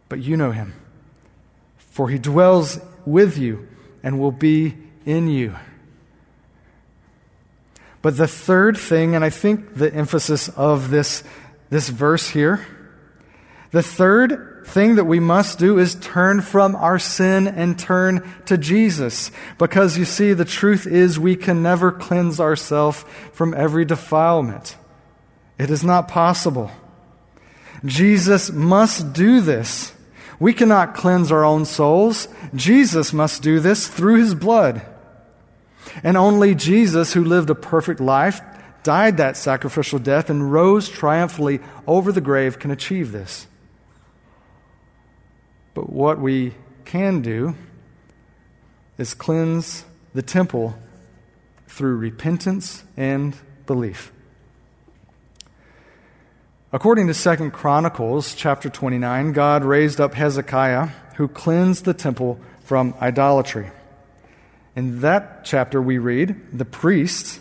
but 0.08 0.20
you 0.20 0.36
know 0.36 0.52
him. 0.52 0.74
For 1.78 2.08
he 2.08 2.18
dwells 2.18 2.78
with 3.04 3.36
you 3.36 3.66
and 4.04 4.20
will 4.20 4.30
be 4.30 4.76
in 5.04 5.26
you. 5.26 5.56
But 8.02 8.16
the 8.16 8.28
third 8.28 8.76
thing, 8.76 9.14
and 9.14 9.24
I 9.24 9.30
think 9.30 9.74
the 9.74 9.92
emphasis 9.92 10.48
of 10.50 10.90
this, 10.90 11.24
this 11.70 11.88
verse 11.88 12.28
here, 12.28 12.64
the 13.70 13.82
third 13.82 14.64
thing 14.66 14.96
that 14.96 15.04
we 15.04 15.18
must 15.18 15.58
do 15.58 15.78
is 15.78 15.94
turn 15.96 16.40
from 16.40 16.76
our 16.76 16.98
sin 16.98 17.48
and 17.48 17.78
turn 17.78 18.26
to 18.46 18.56
Jesus. 18.56 19.30
Because 19.58 19.98
you 19.98 20.04
see, 20.04 20.32
the 20.32 20.44
truth 20.44 20.86
is 20.86 21.18
we 21.18 21.36
can 21.36 21.62
never 21.62 21.90
cleanse 21.90 22.38
ourselves 22.38 23.04
from 23.32 23.54
every 23.54 23.84
defilement. 23.84 24.76
It 25.58 25.70
is 25.70 25.82
not 25.82 26.08
possible. 26.08 26.70
Jesus 27.84 28.50
must 28.50 29.12
do 29.12 29.40
this. 29.40 29.92
We 30.38 30.52
cannot 30.52 30.94
cleanse 30.94 31.32
our 31.32 31.44
own 31.44 31.64
souls. 31.64 32.28
Jesus 32.54 33.12
must 33.12 33.42
do 33.42 33.60
this 33.60 33.88
through 33.88 34.16
his 34.16 34.34
blood. 34.34 34.82
And 36.02 36.16
only 36.16 36.54
Jesus, 36.54 37.12
who 37.12 37.24
lived 37.24 37.50
a 37.50 37.54
perfect 37.54 38.00
life, 38.00 38.40
died 38.82 39.16
that 39.16 39.36
sacrificial 39.36 39.98
death, 39.98 40.30
and 40.30 40.52
rose 40.52 40.88
triumphantly 40.88 41.60
over 41.86 42.12
the 42.12 42.20
grave, 42.20 42.58
can 42.58 42.70
achieve 42.70 43.12
this. 43.12 43.46
But 45.74 45.90
what 45.90 46.18
we 46.18 46.54
can 46.84 47.20
do 47.22 47.54
is 48.96 49.14
cleanse 49.14 49.84
the 50.14 50.22
temple 50.22 50.76
through 51.68 51.96
repentance 51.96 52.82
and 52.96 53.36
belief. 53.66 54.10
According 56.72 57.06
to 57.06 57.14
2 57.14 57.50
Chronicles 57.50 58.34
chapter 58.34 58.68
29, 58.68 59.32
God 59.32 59.64
raised 59.64 60.00
up 60.00 60.14
Hezekiah 60.14 60.88
who 61.16 61.26
cleansed 61.28 61.84
the 61.84 61.94
temple 61.94 62.38
from 62.62 62.94
idolatry. 63.00 63.70
In 64.78 65.00
that 65.00 65.44
chapter 65.44 65.82
we 65.82 65.98
read, 65.98 66.56
the 66.56 66.64
priests 66.64 67.40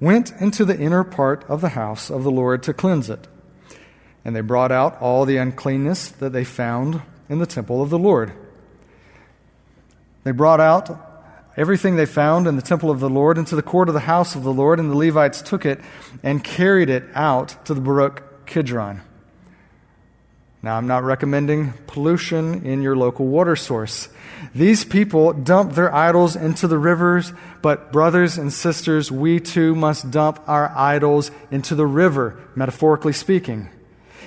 went 0.00 0.32
into 0.38 0.66
the 0.66 0.78
inner 0.78 1.02
part 1.02 1.42
of 1.48 1.62
the 1.62 1.70
house 1.70 2.10
of 2.10 2.24
the 2.24 2.30
Lord 2.30 2.62
to 2.64 2.74
cleanse 2.74 3.08
it. 3.08 3.26
And 4.22 4.36
they 4.36 4.42
brought 4.42 4.70
out 4.70 5.00
all 5.00 5.24
the 5.24 5.38
uncleanness 5.38 6.10
that 6.10 6.34
they 6.34 6.44
found 6.44 7.00
in 7.30 7.38
the 7.38 7.46
temple 7.46 7.80
of 7.80 7.88
the 7.88 7.98
Lord. 7.98 8.34
They 10.24 10.32
brought 10.32 10.60
out 10.60 11.00
everything 11.56 11.96
they 11.96 12.04
found 12.04 12.46
in 12.46 12.56
the 12.56 12.60
temple 12.60 12.90
of 12.90 13.00
the 13.00 13.08
Lord 13.08 13.38
into 13.38 13.56
the 13.56 13.62
court 13.62 13.88
of 13.88 13.94
the 13.94 14.00
house 14.00 14.34
of 14.34 14.42
the 14.42 14.52
Lord, 14.52 14.78
and 14.78 14.90
the 14.90 14.94
Levites 14.94 15.40
took 15.40 15.64
it 15.64 15.80
and 16.22 16.44
carried 16.44 16.90
it 16.90 17.04
out 17.14 17.64
to 17.64 17.72
the 17.72 17.80
brook 17.80 18.44
Kidron. 18.44 19.00
Now, 20.64 20.78
I'm 20.78 20.86
not 20.86 21.04
recommending 21.04 21.74
pollution 21.86 22.64
in 22.64 22.80
your 22.80 22.96
local 22.96 23.26
water 23.26 23.54
source. 23.54 24.08
These 24.54 24.86
people 24.86 25.34
dump 25.34 25.74
their 25.74 25.94
idols 25.94 26.36
into 26.36 26.66
the 26.66 26.78
rivers, 26.78 27.34
but 27.60 27.92
brothers 27.92 28.38
and 28.38 28.50
sisters, 28.50 29.12
we 29.12 29.40
too 29.40 29.74
must 29.74 30.10
dump 30.10 30.40
our 30.46 30.72
idols 30.74 31.30
into 31.50 31.74
the 31.74 31.84
river, 31.84 32.40
metaphorically 32.54 33.12
speaking. 33.12 33.68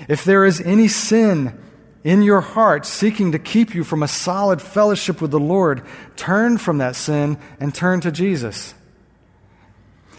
If 0.07 0.25
there 0.25 0.45
is 0.45 0.61
any 0.61 0.87
sin 0.87 1.57
in 2.03 2.21
your 2.21 2.41
heart 2.41 2.85
seeking 2.85 3.31
to 3.31 3.39
keep 3.39 3.73
you 3.73 3.83
from 3.83 4.03
a 4.03 4.07
solid 4.07 4.61
fellowship 4.61 5.19
with 5.19 5.31
the 5.31 5.39
Lord, 5.39 5.81
turn 6.17 6.59
from 6.59 6.77
that 6.77 6.95
sin 6.95 7.39
and 7.59 7.73
turn 7.73 7.99
to 8.01 8.11
Jesus. 8.11 8.75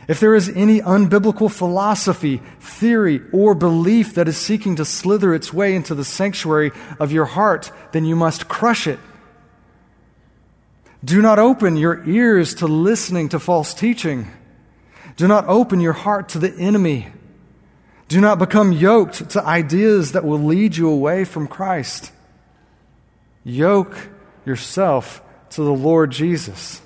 If 0.08 0.20
there 0.20 0.34
is 0.34 0.48
any 0.48 0.80
unbiblical 0.80 1.52
philosophy, 1.52 2.40
theory, 2.60 3.20
or 3.30 3.54
belief 3.54 4.14
that 4.14 4.26
is 4.26 4.38
seeking 4.38 4.76
to 4.76 4.84
slither 4.86 5.34
its 5.34 5.52
way 5.52 5.74
into 5.74 5.94
the 5.94 6.04
sanctuary 6.04 6.72
of 6.98 7.12
your 7.12 7.26
heart, 7.26 7.70
then 7.92 8.06
you 8.06 8.16
must 8.16 8.48
crush 8.48 8.86
it. 8.86 8.98
Do 11.04 11.20
not 11.20 11.38
open 11.38 11.76
your 11.76 12.02
ears 12.08 12.54
to 12.56 12.66
listening 12.66 13.28
to 13.28 13.38
false 13.38 13.74
teaching. 13.74 14.28
Do 15.16 15.28
not 15.28 15.46
open 15.46 15.78
your 15.80 15.92
heart 15.92 16.30
to 16.30 16.38
the 16.38 16.54
enemy. 16.54 17.08
Do 18.08 18.20
not 18.22 18.38
become 18.38 18.72
yoked 18.72 19.30
to 19.30 19.44
ideas 19.44 20.12
that 20.12 20.24
will 20.24 20.38
lead 20.38 20.74
you 20.74 20.88
away 20.88 21.24
from 21.24 21.46
Christ. 21.46 22.10
Yoke 23.44 24.08
yourself 24.46 25.20
to 25.50 25.62
the 25.62 25.72
Lord 25.72 26.10
Jesus. 26.10 26.80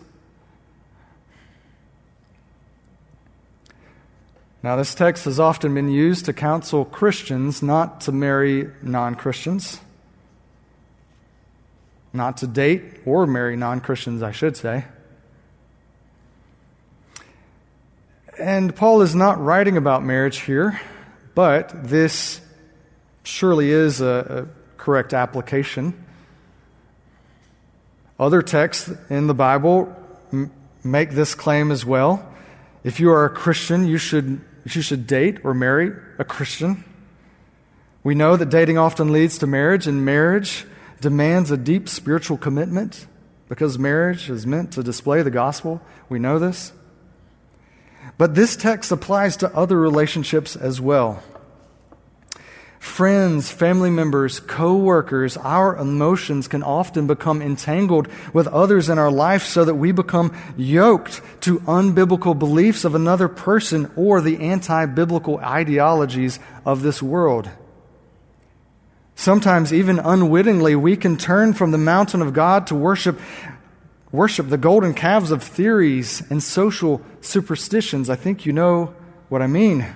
Now, 4.62 4.77
this 4.77 4.94
text 4.94 5.25
has 5.25 5.40
often 5.40 5.75
been 5.75 5.88
used 5.88 6.27
to 6.27 6.33
counsel 6.33 6.85
Christians 6.85 7.62
not 7.62 8.03
to 8.03 8.12
marry 8.12 8.68
non 8.81 9.16
Christians, 9.16 9.81
not 12.12 12.37
to 12.38 12.46
date 12.46 13.01
or 13.05 13.27
marry 13.27 13.57
non 13.57 13.81
Christians, 13.81 14.22
I 14.22 14.31
should 14.31 14.57
say. 14.57 14.85
And 18.38 18.75
Paul 18.75 19.03
is 19.03 19.16
not 19.16 19.40
writing 19.40 19.77
about 19.77 20.05
marriage 20.05 20.40
here, 20.40 20.81
but 21.35 21.88
this 21.88 22.40
surely 23.25 23.70
is 23.70 24.01
a, 24.01 24.46
a 24.48 24.79
correct 24.79 25.12
application. 25.12 25.92
Other 28.18 28.42
texts 28.42 28.92
in 29.11 29.27
the 29.27 29.35
Bible 29.35 29.92
m- 30.33 30.53
make 30.85 31.11
this 31.11 31.35
claim 31.35 31.72
as 31.72 31.85
well. 31.85 32.25
If 32.85 33.01
you 33.01 33.11
are 33.11 33.25
a 33.25 33.31
Christian, 33.31 33.87
you 33.87 33.98
should 33.98 34.40
you 34.64 34.83
should 34.83 35.07
date 35.07 35.38
or 35.44 35.55
marry 35.55 35.92
a 36.18 36.25
Christian. 36.25 36.85
We 38.05 38.14
know 38.14 38.37
that 38.37 38.48
dating 38.48 38.79
often 38.79 39.12
leads 39.12 39.38
to 39.38 39.46
marriage, 39.46 39.87
and 39.87 40.05
marriage 40.05 40.64
demands 41.01 41.51
a 41.51 41.57
deep 41.57 41.88
spiritual 41.88 42.37
commitment 42.37 43.07
because 43.48 43.79
marriage 43.79 44.31
is 44.31 44.46
meant 44.46 44.72
to 44.72 44.83
display 44.83 45.22
the 45.22 45.31
gospel. 45.31 45.81
We 46.09 46.18
know 46.18 46.38
this. 46.38 46.72
But 48.18 48.35
this 48.35 48.57
text 48.57 48.92
applies 48.92 49.37
to 49.38 49.55
other 49.55 49.79
relationships 49.79 50.57
as 50.57 50.81
well 50.81 51.22
friends, 52.83 53.49
family 53.49 53.90
members, 53.90 54.40
co 54.40 54.77
workers, 54.77 55.37
our 55.37 55.77
emotions 55.77 56.49
can 56.49 56.64
often 56.64 57.07
become 57.07 57.40
entangled 57.40 58.09
with 58.35 58.49
others 58.49 58.88
in 58.88 58.99
our 58.99 59.11
life 59.11 59.45
so 59.45 59.64
that 59.64 59.77
we 59.77 59.92
become 59.92 60.37
yoked 60.57 61.23
to 61.42 61.61
unbiblical 61.61 62.37
beliefs 62.37 62.85
of 62.85 62.97
another 62.97 63.29
person 63.29 63.88
or 63.95 64.21
the 64.21 64.40
anti 64.40 64.85
biblical 64.87 65.38
ideologies 65.38 66.40
of 66.66 66.83
this 66.83 67.01
world. 67.01 67.49
Sometimes, 69.14 69.73
even 69.73 70.01
unwittingly, 70.01 70.75
we 70.75 70.97
can 70.97 71.16
turn 71.16 71.53
from 71.53 71.71
the 71.71 71.79
mountain 71.79 72.21
of 72.21 72.33
God 72.33 72.66
to 72.66 72.75
worship, 72.75 73.21
worship 74.11 74.49
the 74.49 74.59
golden 74.59 74.92
calves 74.92 75.31
of 75.31 75.45
theories 75.45 76.21
and 76.31 76.42
social 76.42 77.01
superstitions. 77.21 78.11
I 78.11 78.16
think 78.16 78.45
you 78.45 78.53
know 78.53 78.92
what 79.29 79.40
I 79.40 79.47
mean. 79.47 79.87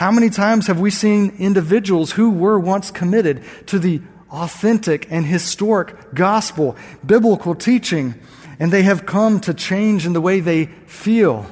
How 0.00 0.10
many 0.10 0.30
times 0.30 0.66
have 0.68 0.80
we 0.80 0.90
seen 0.90 1.36
individuals 1.38 2.12
who 2.12 2.30
were 2.30 2.58
once 2.58 2.90
committed 2.90 3.42
to 3.66 3.78
the 3.78 4.00
authentic 4.30 5.06
and 5.10 5.26
historic 5.26 6.14
gospel, 6.14 6.74
biblical 7.04 7.54
teaching, 7.54 8.14
and 8.58 8.72
they 8.72 8.84
have 8.84 9.04
come 9.04 9.40
to 9.40 9.52
change 9.52 10.06
in 10.06 10.14
the 10.14 10.20
way 10.22 10.40
they 10.40 10.64
feel, 10.86 11.44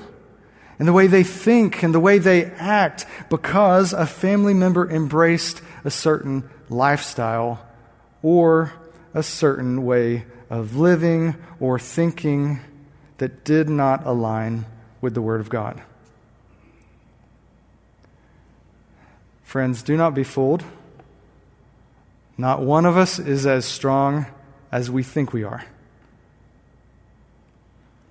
in 0.78 0.86
the 0.86 0.94
way 0.94 1.08
they 1.08 1.24
think, 1.24 1.82
and 1.82 1.94
the 1.94 2.00
way 2.00 2.18
they 2.18 2.46
act 2.46 3.04
because 3.28 3.92
a 3.92 4.06
family 4.06 4.54
member 4.54 4.90
embraced 4.90 5.60
a 5.84 5.90
certain 5.90 6.48
lifestyle 6.70 7.62
or 8.22 8.72
a 9.12 9.22
certain 9.22 9.84
way 9.84 10.24
of 10.48 10.74
living 10.74 11.36
or 11.60 11.78
thinking 11.78 12.60
that 13.18 13.44
did 13.44 13.68
not 13.68 14.06
align 14.06 14.64
with 15.02 15.12
the 15.12 15.20
Word 15.20 15.42
of 15.42 15.50
God. 15.50 15.82
Friends, 19.48 19.82
do 19.82 19.96
not 19.96 20.12
be 20.12 20.24
fooled. 20.24 20.62
Not 22.36 22.60
one 22.60 22.84
of 22.84 22.98
us 22.98 23.18
is 23.18 23.46
as 23.46 23.64
strong 23.64 24.26
as 24.70 24.90
we 24.90 25.02
think 25.02 25.32
we 25.32 25.42
are. 25.42 25.64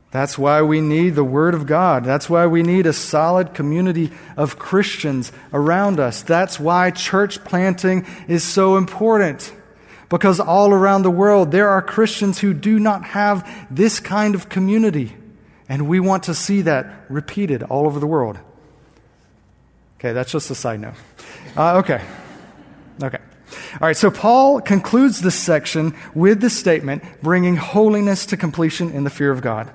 That's 0.10 0.36
why 0.36 0.64
we 0.64 0.82
need 0.82 1.12
the 1.12 1.24
Word 1.24 1.54
of 1.54 1.68
God. 1.68 2.04
That's 2.04 2.28
why 2.28 2.48
we 2.48 2.64
need 2.64 2.88
a 2.88 2.92
solid 2.92 3.54
community 3.54 4.10
of 4.36 4.58
Christians 4.58 5.32
around 5.54 6.00
us. 6.00 6.24
That's 6.24 6.60
why 6.60 6.90
church 6.90 7.44
planting 7.44 8.08
is 8.28 8.44
so 8.44 8.76
important. 8.76 9.54
Because 10.10 10.40
all 10.40 10.74
around 10.74 11.04
the 11.04 11.12
world, 11.12 11.52
there 11.52 11.70
are 11.70 11.84
Christians 11.84 12.40
who 12.40 12.56
do 12.56 12.80
not 12.80 13.04
have 13.04 13.48
this 13.70 14.00
kind 14.00 14.34
of 14.34 14.50
community. 14.50 15.16
And 15.70 15.88
we 15.88 16.00
want 16.00 16.24
to 16.24 16.34
see 16.34 16.64
that 16.64 17.06
repeated 17.10 17.62
all 17.62 17.86
over 17.86 18.00
the 18.00 18.08
world. 18.08 18.40
Okay, 20.00 20.14
that's 20.14 20.32
just 20.32 20.50
a 20.50 20.56
side 20.56 20.80
note. 20.80 20.96
Uh, 21.58 21.80
okay. 21.80 22.06
Okay. 23.02 23.18
All 23.82 23.88
right, 23.88 23.98
so 23.98 24.12
Paul 24.12 24.62
concludes 24.62 25.22
this 25.22 25.34
section 25.34 25.96
with 26.14 26.40
the 26.40 26.52
statement 26.52 27.04
bringing 27.24 27.56
holiness 27.56 28.28
to 28.28 28.38
completion 28.38 28.92
in 28.92 29.04
the 29.04 29.10
fear 29.10 29.32
of 29.32 29.42
God. 29.42 29.72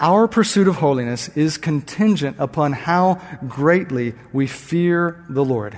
our 0.00 0.28
pursuit 0.28 0.68
of 0.68 0.76
holiness 0.76 1.28
is 1.36 1.56
contingent 1.56 2.36
upon 2.38 2.72
how 2.72 3.20
greatly 3.48 4.14
we 4.32 4.46
fear 4.46 5.24
the 5.28 5.44
Lord. 5.44 5.76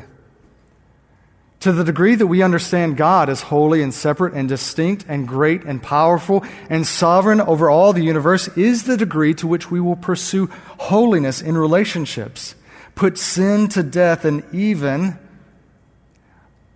To 1.60 1.72
the 1.72 1.84
degree 1.84 2.14
that 2.14 2.26
we 2.26 2.42
understand 2.42 2.96
God 2.96 3.28
as 3.28 3.42
holy 3.42 3.82
and 3.82 3.92
separate 3.92 4.34
and 4.34 4.48
distinct 4.48 5.04
and 5.08 5.26
great 5.26 5.64
and 5.64 5.82
powerful 5.82 6.44
and 6.70 6.86
sovereign 6.86 7.40
over 7.40 7.68
all 7.68 7.92
the 7.92 8.04
universe 8.04 8.48
is 8.56 8.84
the 8.84 8.96
degree 8.96 9.34
to 9.34 9.46
which 9.46 9.70
we 9.70 9.80
will 9.80 9.96
pursue 9.96 10.46
holiness 10.78 11.42
in 11.42 11.58
relationships, 11.58 12.54
put 12.98 13.16
sin 13.16 13.68
to 13.68 13.82
death, 13.84 14.24
and 14.24 14.42
even 14.52 15.16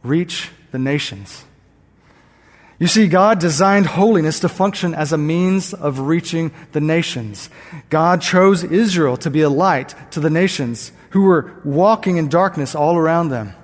reach 0.05 0.51
the 0.71 0.79
nations. 0.79 1.45
You 2.79 2.87
see, 2.87 3.09
God 3.09 3.41
designed 3.41 3.87
holiness 3.87 4.39
to 4.41 4.49
function 4.49 4.95
as 4.95 5.13
a 5.13 5.19
means 5.19 5.75
of 5.75 5.99
reaching 5.99 6.53
the 6.71 6.81
nations. 6.81 7.51
God 7.91 8.23
chose 8.23 8.63
Israel 8.63 9.17
to 9.17 9.31
be 9.31 9.43
a 9.43 9.51
light 9.51 9.97
to 10.13 10.21
the 10.21 10.31
nations 10.31 10.93
who 11.11 11.23
were 11.23 11.61
walking 11.65 12.19
in 12.19 12.29
darkness 12.29 12.77
all 12.77 12.97
around 12.97 13.29
them. 13.31 13.55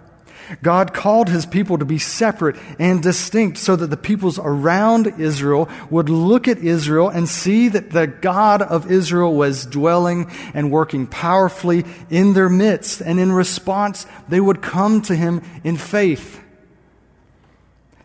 God 0.63 0.95
called 0.95 1.29
his 1.29 1.47
people 1.47 1.79
to 1.79 1.85
be 1.85 1.99
separate 1.99 2.57
and 2.79 3.03
distinct 3.03 3.59
so 3.59 3.77
that 3.77 3.89
the 3.89 3.97
peoples 3.97 4.39
around 4.39 5.21
Israel 5.21 5.69
would 5.91 6.09
look 6.09 6.49
at 6.49 6.59
Israel 6.59 7.09
and 7.09 7.29
see 7.29 7.69
that 7.69 7.91
the 7.91 8.07
God 8.07 8.63
of 8.63 8.91
Israel 8.91 9.35
was 9.35 9.67
dwelling 9.67 10.31
and 10.55 10.71
working 10.71 11.07
powerfully 11.07 11.85
in 12.11 12.35
their 12.35 12.49
midst. 12.49 13.01
And 13.01 13.19
in 13.21 13.33
response, 13.33 14.07
they 14.29 14.41
would 14.41 14.63
come 14.63 15.03
to 15.03 15.15
him 15.15 15.43
in 15.65 15.77
faith. 15.77 16.43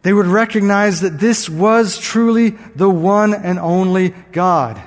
They 0.04 0.14
would 0.14 0.28
recognize 0.28 1.02
that 1.02 1.20
this 1.20 1.50
was 1.50 1.98
truly 1.98 2.52
the 2.76 2.90
one 2.90 3.34
and 3.34 3.58
only 3.58 4.10
God. 4.32 4.82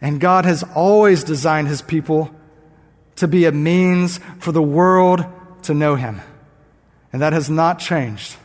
And 0.00 0.20
God 0.20 0.46
has 0.46 0.62
always 0.74 1.22
designed 1.22 1.68
his 1.68 1.82
people 1.82 2.34
to 3.16 3.28
be 3.28 3.44
a 3.44 3.52
means 3.52 4.18
for 4.38 4.52
the 4.52 4.62
world 4.62 5.24
to 5.64 5.74
know 5.74 5.96
him. 5.96 6.20
And 7.12 7.22
that 7.22 7.32
has 7.32 7.48
not 7.48 7.78
changed. 7.78 8.36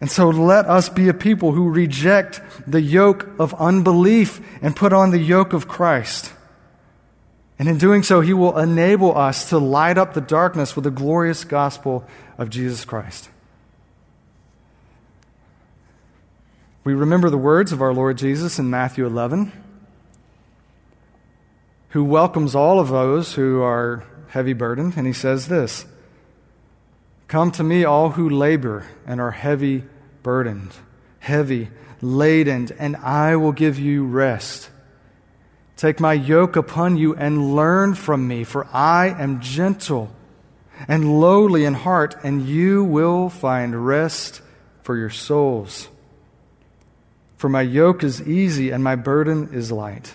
And 0.00 0.10
so 0.10 0.30
let 0.30 0.66
us 0.66 0.88
be 0.88 1.08
a 1.08 1.14
people 1.14 1.52
who 1.52 1.68
reject 1.68 2.40
the 2.66 2.80
yoke 2.80 3.28
of 3.38 3.52
unbelief 3.54 4.40
and 4.62 4.74
put 4.74 4.92
on 4.92 5.10
the 5.10 5.18
yoke 5.18 5.52
of 5.52 5.68
Christ. 5.68 6.32
And 7.58 7.68
in 7.68 7.76
doing 7.76 8.02
so, 8.02 8.22
he 8.22 8.32
will 8.32 8.58
enable 8.58 9.16
us 9.16 9.50
to 9.50 9.58
light 9.58 9.98
up 9.98 10.14
the 10.14 10.22
darkness 10.22 10.74
with 10.74 10.84
the 10.84 10.90
glorious 10.90 11.44
gospel 11.44 12.06
of 12.38 12.48
Jesus 12.48 12.86
Christ. 12.86 13.28
We 16.82 16.94
remember 16.94 17.28
the 17.28 17.36
words 17.36 17.72
of 17.72 17.82
our 17.82 17.92
Lord 17.92 18.16
Jesus 18.16 18.58
in 18.58 18.70
Matthew 18.70 19.04
11, 19.04 19.52
who 21.90 22.02
welcomes 22.02 22.54
all 22.54 22.80
of 22.80 22.88
those 22.88 23.34
who 23.34 23.60
are 23.60 24.04
heavy 24.30 24.52
burdened, 24.52 24.96
and 24.96 25.06
he 25.06 25.12
says 25.12 25.48
this 25.48 25.84
Come 27.28 27.50
to 27.52 27.62
me, 27.62 27.84
all 27.84 28.10
who 28.10 28.28
labor 28.28 28.86
and 29.06 29.20
are 29.20 29.30
heavy 29.30 29.84
burdened, 30.22 30.72
heavy 31.20 31.68
laden, 32.00 32.68
and 32.78 32.96
I 32.96 33.36
will 33.36 33.52
give 33.52 33.78
you 33.78 34.04
rest. 34.04 34.70
Take 35.76 36.00
my 36.00 36.12
yoke 36.12 36.56
upon 36.56 36.96
you 36.96 37.14
and 37.14 37.54
learn 37.54 37.94
from 37.94 38.26
me, 38.26 38.44
for 38.44 38.66
I 38.72 39.08
am 39.08 39.40
gentle 39.40 40.10
and 40.88 41.20
lowly 41.20 41.64
in 41.64 41.74
heart, 41.74 42.16
and 42.22 42.46
you 42.46 42.84
will 42.84 43.28
find 43.28 43.86
rest 43.86 44.42
for 44.82 44.96
your 44.96 45.10
souls. 45.10 45.88
For 47.36 47.48
my 47.48 47.62
yoke 47.62 48.04
is 48.04 48.20
easy 48.28 48.70
and 48.70 48.84
my 48.84 48.96
burden 48.96 49.54
is 49.54 49.72
light. 49.72 50.14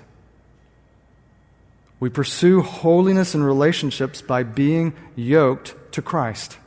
We 2.00 2.10
pursue 2.10 2.62
holiness 2.62 3.36
in 3.36 3.44
relationships 3.44 4.22
by 4.22 4.44
being 4.44 4.94
yoked 5.16 5.76
to 5.94 6.02
Christ. 6.02 6.58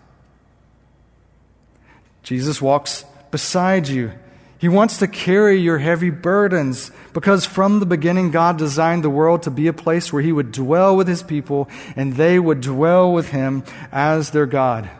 Jesus 2.22 2.60
walks 2.60 3.04
beside 3.30 3.88
you. 3.88 4.12
He 4.58 4.68
wants 4.68 4.98
to 4.98 5.06
carry 5.06 5.56
your 5.56 5.78
heavy 5.78 6.10
burdens 6.10 6.90
because 7.12 7.46
from 7.46 7.78
the 7.78 7.86
beginning, 7.86 8.32
God 8.32 8.58
designed 8.58 9.04
the 9.04 9.10
world 9.10 9.44
to 9.44 9.50
be 9.50 9.68
a 9.68 9.72
place 9.72 10.12
where 10.12 10.22
He 10.22 10.32
would 10.32 10.50
dwell 10.50 10.96
with 10.96 11.06
His 11.06 11.22
people 11.22 11.68
and 11.94 12.14
they 12.14 12.38
would 12.38 12.60
dwell 12.60 13.12
with 13.12 13.30
Him 13.30 13.62
as 13.92 14.30
their 14.30 14.46
God. 14.46 14.90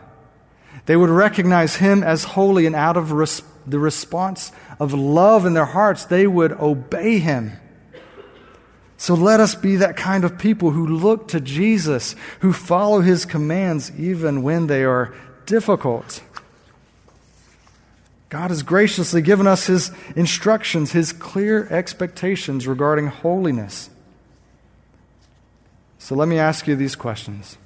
They 0.85 0.95
would 0.95 1.09
recognize 1.09 1.75
Him 1.75 2.03
as 2.03 2.23
holy 2.23 2.65
and 2.65 2.75
out 2.75 2.95
of 2.95 3.11
res- 3.11 3.43
the 3.67 3.79
response 3.79 4.51
of 4.79 4.93
love 4.93 5.45
in 5.45 5.53
their 5.53 5.65
hearts, 5.65 6.05
they 6.05 6.25
would 6.25 6.53
obey 6.53 7.19
Him. 7.19 7.51
So 8.99 9.13
let 9.13 9.39
us 9.39 9.55
be 9.55 9.77
that 9.77 9.95
kind 9.95 10.25
of 10.25 10.37
people 10.37 10.71
who 10.71 10.85
look 10.85 11.29
to 11.29 11.39
Jesus, 11.39 12.17
who 12.41 12.51
follow 12.51 12.99
his 12.99 13.23
commands 13.25 13.97
even 13.97 14.43
when 14.43 14.67
they 14.67 14.83
are 14.83 15.15
difficult. 15.45 16.21
God 18.27 18.49
has 18.49 18.61
graciously 18.61 19.21
given 19.21 19.47
us 19.47 19.67
his 19.67 19.91
instructions, 20.17 20.91
his 20.91 21.13
clear 21.13 21.65
expectations 21.69 22.67
regarding 22.67 23.07
holiness. 23.07 23.89
So 25.97 26.13
let 26.13 26.27
me 26.27 26.37
ask 26.37 26.67
you 26.67 26.75
these 26.75 26.97
questions. 26.97 27.57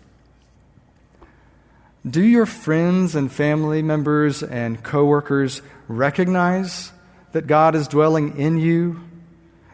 Do 2.07 2.21
your 2.21 2.45
friends 2.45 3.15
and 3.15 3.31
family 3.31 3.81
members 3.81 4.43
and 4.43 4.83
coworkers 4.83 5.63
recognize 5.87 6.91
that 7.31 7.47
God 7.47 7.73
is 7.73 7.87
dwelling 7.87 8.37
in 8.37 8.59
you 8.59 9.01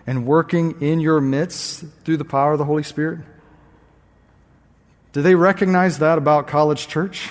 and 0.10 0.26
working 0.26 0.82
in 0.82 1.00
your 1.00 1.22
midst 1.22 1.86
through 2.04 2.18
the 2.18 2.26
power 2.26 2.54
of 2.54 2.58
the 2.58 2.66
Holy 2.66 2.82
Spirit? 2.82 3.20
Do 5.14 5.22
they 5.22 5.36
recognize 5.36 6.00
that 6.00 6.18
about 6.18 6.48
College 6.48 6.88
Church? 6.88 7.30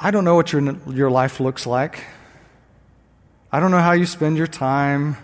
I 0.00 0.10
don't 0.10 0.24
know 0.24 0.34
what 0.34 0.52
your, 0.52 0.76
your 0.92 1.08
life 1.08 1.38
looks 1.38 1.68
like. 1.68 2.02
I 3.52 3.60
don't 3.60 3.70
know 3.70 3.78
how 3.78 3.92
you 3.92 4.06
spend 4.06 4.36
your 4.36 4.48
time, 4.48 5.16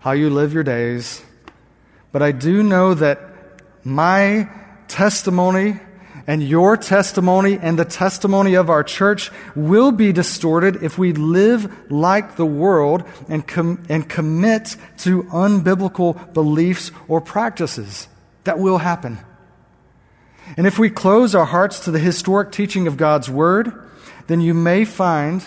how 0.00 0.10
you 0.10 0.28
live 0.28 0.52
your 0.52 0.64
days. 0.64 1.22
But 2.10 2.20
I 2.20 2.32
do 2.32 2.64
know 2.64 2.94
that 2.94 3.20
my 3.84 4.50
testimony 4.88 5.78
and 6.26 6.42
your 6.42 6.76
testimony 6.76 7.58
and 7.58 7.78
the 7.78 7.84
testimony 7.84 8.54
of 8.54 8.68
our 8.68 8.82
church 8.82 9.30
will 9.54 9.92
be 9.92 10.12
distorted 10.12 10.82
if 10.82 10.98
we 10.98 11.12
live 11.12 11.90
like 11.90 12.36
the 12.36 12.46
world 12.46 13.04
and, 13.28 13.46
com- 13.46 13.84
and 13.88 14.08
commit 14.08 14.76
to 14.98 15.22
unbiblical 15.24 16.32
beliefs 16.32 16.90
or 17.06 17.20
practices. 17.20 18.08
That 18.44 18.58
will 18.58 18.78
happen. 18.78 19.18
And 20.56 20.66
if 20.66 20.78
we 20.78 20.90
close 20.90 21.34
our 21.34 21.44
hearts 21.44 21.80
to 21.80 21.90
the 21.90 21.98
historic 21.98 22.52
teaching 22.52 22.86
of 22.86 22.96
God's 22.96 23.28
Word, 23.30 23.72
then 24.26 24.40
you 24.40 24.54
may 24.54 24.84
find 24.84 25.44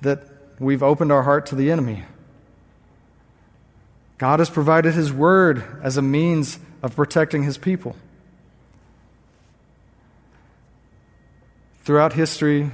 that 0.00 0.24
we've 0.58 0.82
opened 0.82 1.12
our 1.12 1.22
heart 1.22 1.46
to 1.46 1.54
the 1.54 1.70
enemy. 1.70 2.04
God 4.18 4.40
has 4.40 4.50
provided 4.50 4.94
His 4.94 5.12
Word 5.12 5.64
as 5.82 5.96
a 5.96 6.02
means 6.02 6.58
of 6.82 6.96
protecting 6.96 7.44
His 7.44 7.58
people. 7.58 7.96
Throughout 11.88 12.12
history, 12.12 12.70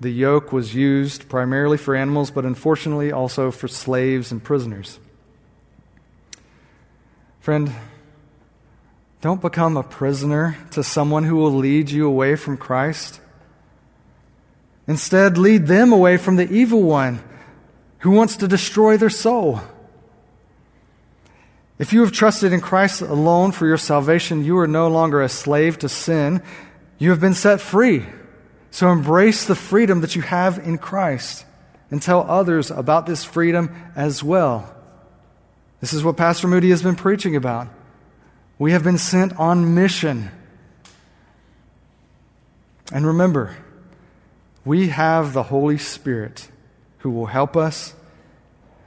the 0.00 0.10
yoke 0.10 0.52
was 0.52 0.74
used 0.74 1.30
primarily 1.30 1.78
for 1.78 1.96
animals, 1.96 2.30
but 2.30 2.44
unfortunately 2.44 3.10
also 3.10 3.50
for 3.50 3.68
slaves 3.68 4.32
and 4.32 4.44
prisoners. 4.44 4.98
Friend, 7.40 7.72
don't 9.22 9.40
become 9.40 9.78
a 9.78 9.82
prisoner 9.82 10.58
to 10.72 10.84
someone 10.84 11.24
who 11.24 11.36
will 11.36 11.54
lead 11.54 11.88
you 11.88 12.06
away 12.06 12.36
from 12.36 12.58
Christ. 12.58 13.22
Instead, 14.86 15.38
lead 15.38 15.66
them 15.66 15.90
away 15.90 16.18
from 16.18 16.36
the 16.36 16.52
evil 16.52 16.82
one 16.82 17.24
who 18.00 18.10
wants 18.10 18.36
to 18.36 18.46
destroy 18.46 18.98
their 18.98 19.08
soul. 19.08 19.62
If 21.78 21.94
you 21.94 22.02
have 22.02 22.12
trusted 22.12 22.52
in 22.52 22.60
Christ 22.60 23.00
alone 23.00 23.52
for 23.52 23.66
your 23.66 23.78
salvation, 23.78 24.44
you 24.44 24.58
are 24.58 24.68
no 24.68 24.88
longer 24.88 25.22
a 25.22 25.30
slave 25.30 25.78
to 25.78 25.88
sin. 25.88 26.42
You 26.98 27.08
have 27.08 27.20
been 27.20 27.32
set 27.32 27.62
free. 27.62 28.04
So 28.70 28.90
embrace 28.90 29.44
the 29.44 29.54
freedom 29.54 30.00
that 30.00 30.14
you 30.14 30.22
have 30.22 30.58
in 30.58 30.78
Christ 30.78 31.44
and 31.90 32.00
tell 32.00 32.28
others 32.30 32.70
about 32.70 33.06
this 33.06 33.24
freedom 33.24 33.74
as 33.96 34.22
well. 34.22 34.74
This 35.80 35.92
is 35.92 36.04
what 36.04 36.16
Pastor 36.16 36.46
Moody 36.46 36.70
has 36.70 36.82
been 36.82 36.96
preaching 36.96 37.34
about. 37.34 37.68
We 38.58 38.72
have 38.72 38.84
been 38.84 38.98
sent 38.98 39.36
on 39.38 39.74
mission. 39.74 40.30
And 42.92 43.06
remember, 43.06 43.56
we 44.64 44.88
have 44.88 45.32
the 45.32 45.44
Holy 45.44 45.78
Spirit 45.78 46.48
who 46.98 47.10
will 47.10 47.26
help 47.26 47.56
us, 47.56 47.94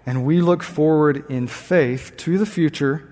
and 0.05 0.25
we 0.25 0.41
look 0.41 0.61
forward 0.61 1.25
in 1.29 1.47
faith 1.47 2.15
to 2.17 2.37
the 2.37 2.45
future 2.45 3.09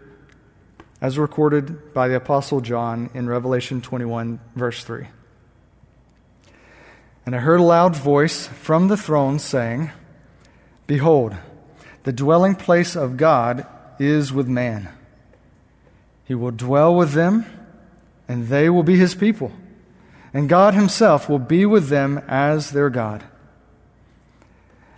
as 1.01 1.17
recorded 1.17 1.93
by 1.93 2.07
the 2.07 2.15
Apostle 2.15 2.61
John 2.61 3.09
in 3.15 3.27
Revelation 3.27 3.81
21, 3.81 4.39
verse 4.55 4.83
3. 4.83 5.07
And 7.25 7.35
I 7.35 7.39
heard 7.39 7.59
a 7.59 7.63
loud 7.63 7.95
voice 7.95 8.47
from 8.47 8.87
the 8.87 8.97
throne 8.97 9.37
saying, 9.37 9.91
Behold, 10.87 11.35
the 12.03 12.11
dwelling 12.11 12.55
place 12.55 12.95
of 12.95 13.17
God 13.17 13.65
is 13.99 14.33
with 14.33 14.47
man. 14.47 14.89
He 16.25 16.33
will 16.33 16.51
dwell 16.51 16.95
with 16.95 17.11
them, 17.11 17.45
and 18.27 18.47
they 18.47 18.69
will 18.69 18.83
be 18.83 18.97
his 18.97 19.13
people. 19.13 19.51
And 20.33 20.49
God 20.49 20.73
himself 20.73 21.29
will 21.29 21.39
be 21.39 21.65
with 21.65 21.89
them 21.89 22.17
as 22.27 22.71
their 22.71 22.89
God. 22.89 23.23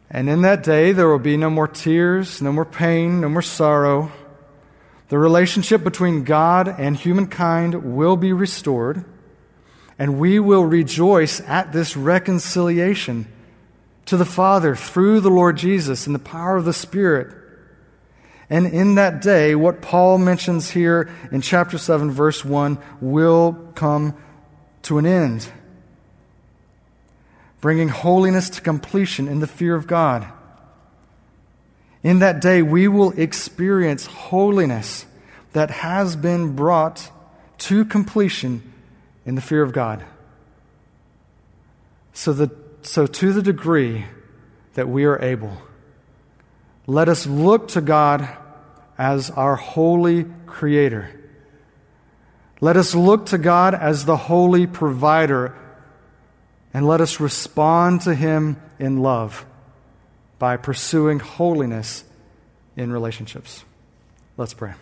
And 0.09 0.29
in 0.29 0.43
that 0.43 0.63
day 0.63 0.91
there 0.91 1.09
will 1.09 1.19
be 1.19 1.37
no 1.37 1.49
more 1.49 1.67
tears, 1.67 2.41
no 2.41 2.53
more 2.53 2.65
pain, 2.65 3.19
no 3.19 3.29
more 3.29 3.41
sorrow. 3.41 4.11
The 5.09 5.17
relationship 5.17 5.83
between 5.83 6.23
God 6.23 6.67
and 6.67 6.95
humankind 6.95 7.95
will 7.95 8.15
be 8.15 8.31
restored 8.31 9.03
and 10.03 10.19
we 10.19 10.37
will 10.37 10.65
rejoice 10.65 11.39
at 11.47 11.71
this 11.71 11.95
reconciliation 11.95 13.25
to 14.03 14.17
the 14.17 14.25
Father 14.25 14.75
through 14.75 15.21
the 15.21 15.29
Lord 15.29 15.55
Jesus 15.55 16.07
in 16.07 16.11
the 16.11 16.19
power 16.19 16.57
of 16.57 16.65
the 16.65 16.73
Spirit. 16.73 17.33
And 18.49 18.67
in 18.67 18.95
that 18.95 19.21
day, 19.21 19.55
what 19.55 19.81
Paul 19.81 20.17
mentions 20.17 20.69
here 20.69 21.09
in 21.31 21.39
chapter 21.39 21.77
7, 21.77 22.11
verse 22.11 22.43
1, 22.43 22.77
will 22.99 23.53
come 23.75 24.13
to 24.81 24.97
an 24.97 25.05
end, 25.05 25.47
bringing 27.61 27.87
holiness 27.87 28.49
to 28.49 28.61
completion 28.61 29.29
in 29.29 29.39
the 29.39 29.47
fear 29.47 29.73
of 29.73 29.87
God. 29.87 30.27
In 32.03 32.19
that 32.19 32.41
day, 32.41 32.61
we 32.61 32.89
will 32.89 33.17
experience 33.17 34.05
holiness 34.05 35.05
that 35.53 35.71
has 35.71 36.17
been 36.17 36.57
brought 36.57 37.09
to 37.59 37.85
completion 37.85 38.72
in 39.25 39.35
the 39.35 39.41
fear 39.41 39.61
of 39.61 39.73
God. 39.73 40.03
So, 42.13 42.33
the, 42.33 42.51
so 42.81 43.07
to 43.07 43.33
the 43.33 43.41
degree 43.41 44.05
that 44.75 44.87
we 44.87 45.05
are 45.05 45.19
able, 45.21 45.57
let 46.85 47.09
us 47.09 47.25
look 47.25 47.69
to 47.69 47.81
God 47.81 48.27
as 48.97 49.29
our 49.31 49.55
holy 49.55 50.25
creator. 50.45 51.19
Let 52.61 52.77
us 52.77 52.93
look 52.93 53.27
to 53.27 53.37
God 53.37 53.73
as 53.73 54.05
the 54.05 54.15
holy 54.15 54.67
provider, 54.67 55.57
and 56.73 56.87
let 56.87 57.01
us 57.01 57.19
respond 57.19 58.01
to 58.01 58.15
Him 58.15 58.61
in 58.79 59.01
love 59.01 59.45
by 60.39 60.57
pursuing 60.57 61.19
holiness 61.19 62.03
in 62.75 62.91
relationships. 62.91 63.63
Let's 64.37 64.53
pray. 64.53 64.73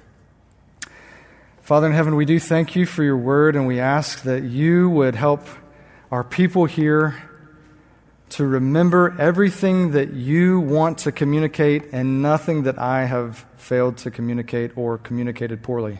Father 1.61 1.85
in 1.85 1.93
heaven, 1.93 2.15
we 2.15 2.25
do 2.25 2.39
thank 2.39 2.75
you 2.75 2.87
for 2.87 3.03
your 3.03 3.17
word, 3.17 3.55
and 3.55 3.67
we 3.67 3.79
ask 3.79 4.23
that 4.23 4.41
you 4.41 4.89
would 4.89 5.13
help 5.13 5.45
our 6.09 6.23
people 6.23 6.65
here 6.65 7.21
to 8.29 8.47
remember 8.47 9.15
everything 9.19 9.91
that 9.91 10.11
you 10.11 10.59
want 10.59 10.97
to 10.97 11.11
communicate 11.11 11.83
and 11.91 12.23
nothing 12.23 12.63
that 12.63 12.79
I 12.79 13.05
have 13.05 13.45
failed 13.57 13.97
to 13.97 14.09
communicate 14.09 14.75
or 14.75 14.97
communicated 14.97 15.61
poorly. 15.61 15.99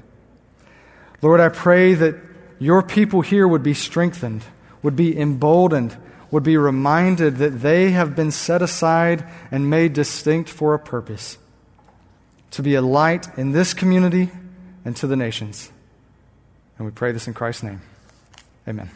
Lord, 1.21 1.39
I 1.39 1.49
pray 1.49 1.93
that 1.93 2.15
your 2.57 2.81
people 2.81 3.21
here 3.21 3.47
would 3.47 3.63
be 3.63 3.75
strengthened, 3.75 4.43
would 4.81 4.95
be 4.95 5.15
emboldened, 5.17 5.95
would 6.31 6.43
be 6.43 6.57
reminded 6.57 7.37
that 7.37 7.61
they 7.61 7.91
have 7.91 8.15
been 8.15 8.31
set 8.31 8.63
aside 8.63 9.23
and 9.51 9.69
made 9.69 9.93
distinct 9.93 10.49
for 10.49 10.73
a 10.73 10.79
purpose 10.79 11.37
to 12.49 12.63
be 12.63 12.73
a 12.73 12.81
light 12.81 13.37
in 13.37 13.51
this 13.51 13.75
community 13.75 14.31
and 14.85 14.95
to 14.97 15.07
the 15.07 15.15
nations. 15.15 15.71
And 16.77 16.85
we 16.85 16.91
pray 16.91 17.11
this 17.11 17.27
in 17.27 17.33
Christ's 17.33 17.63
name. 17.63 17.81
Amen. 18.67 18.89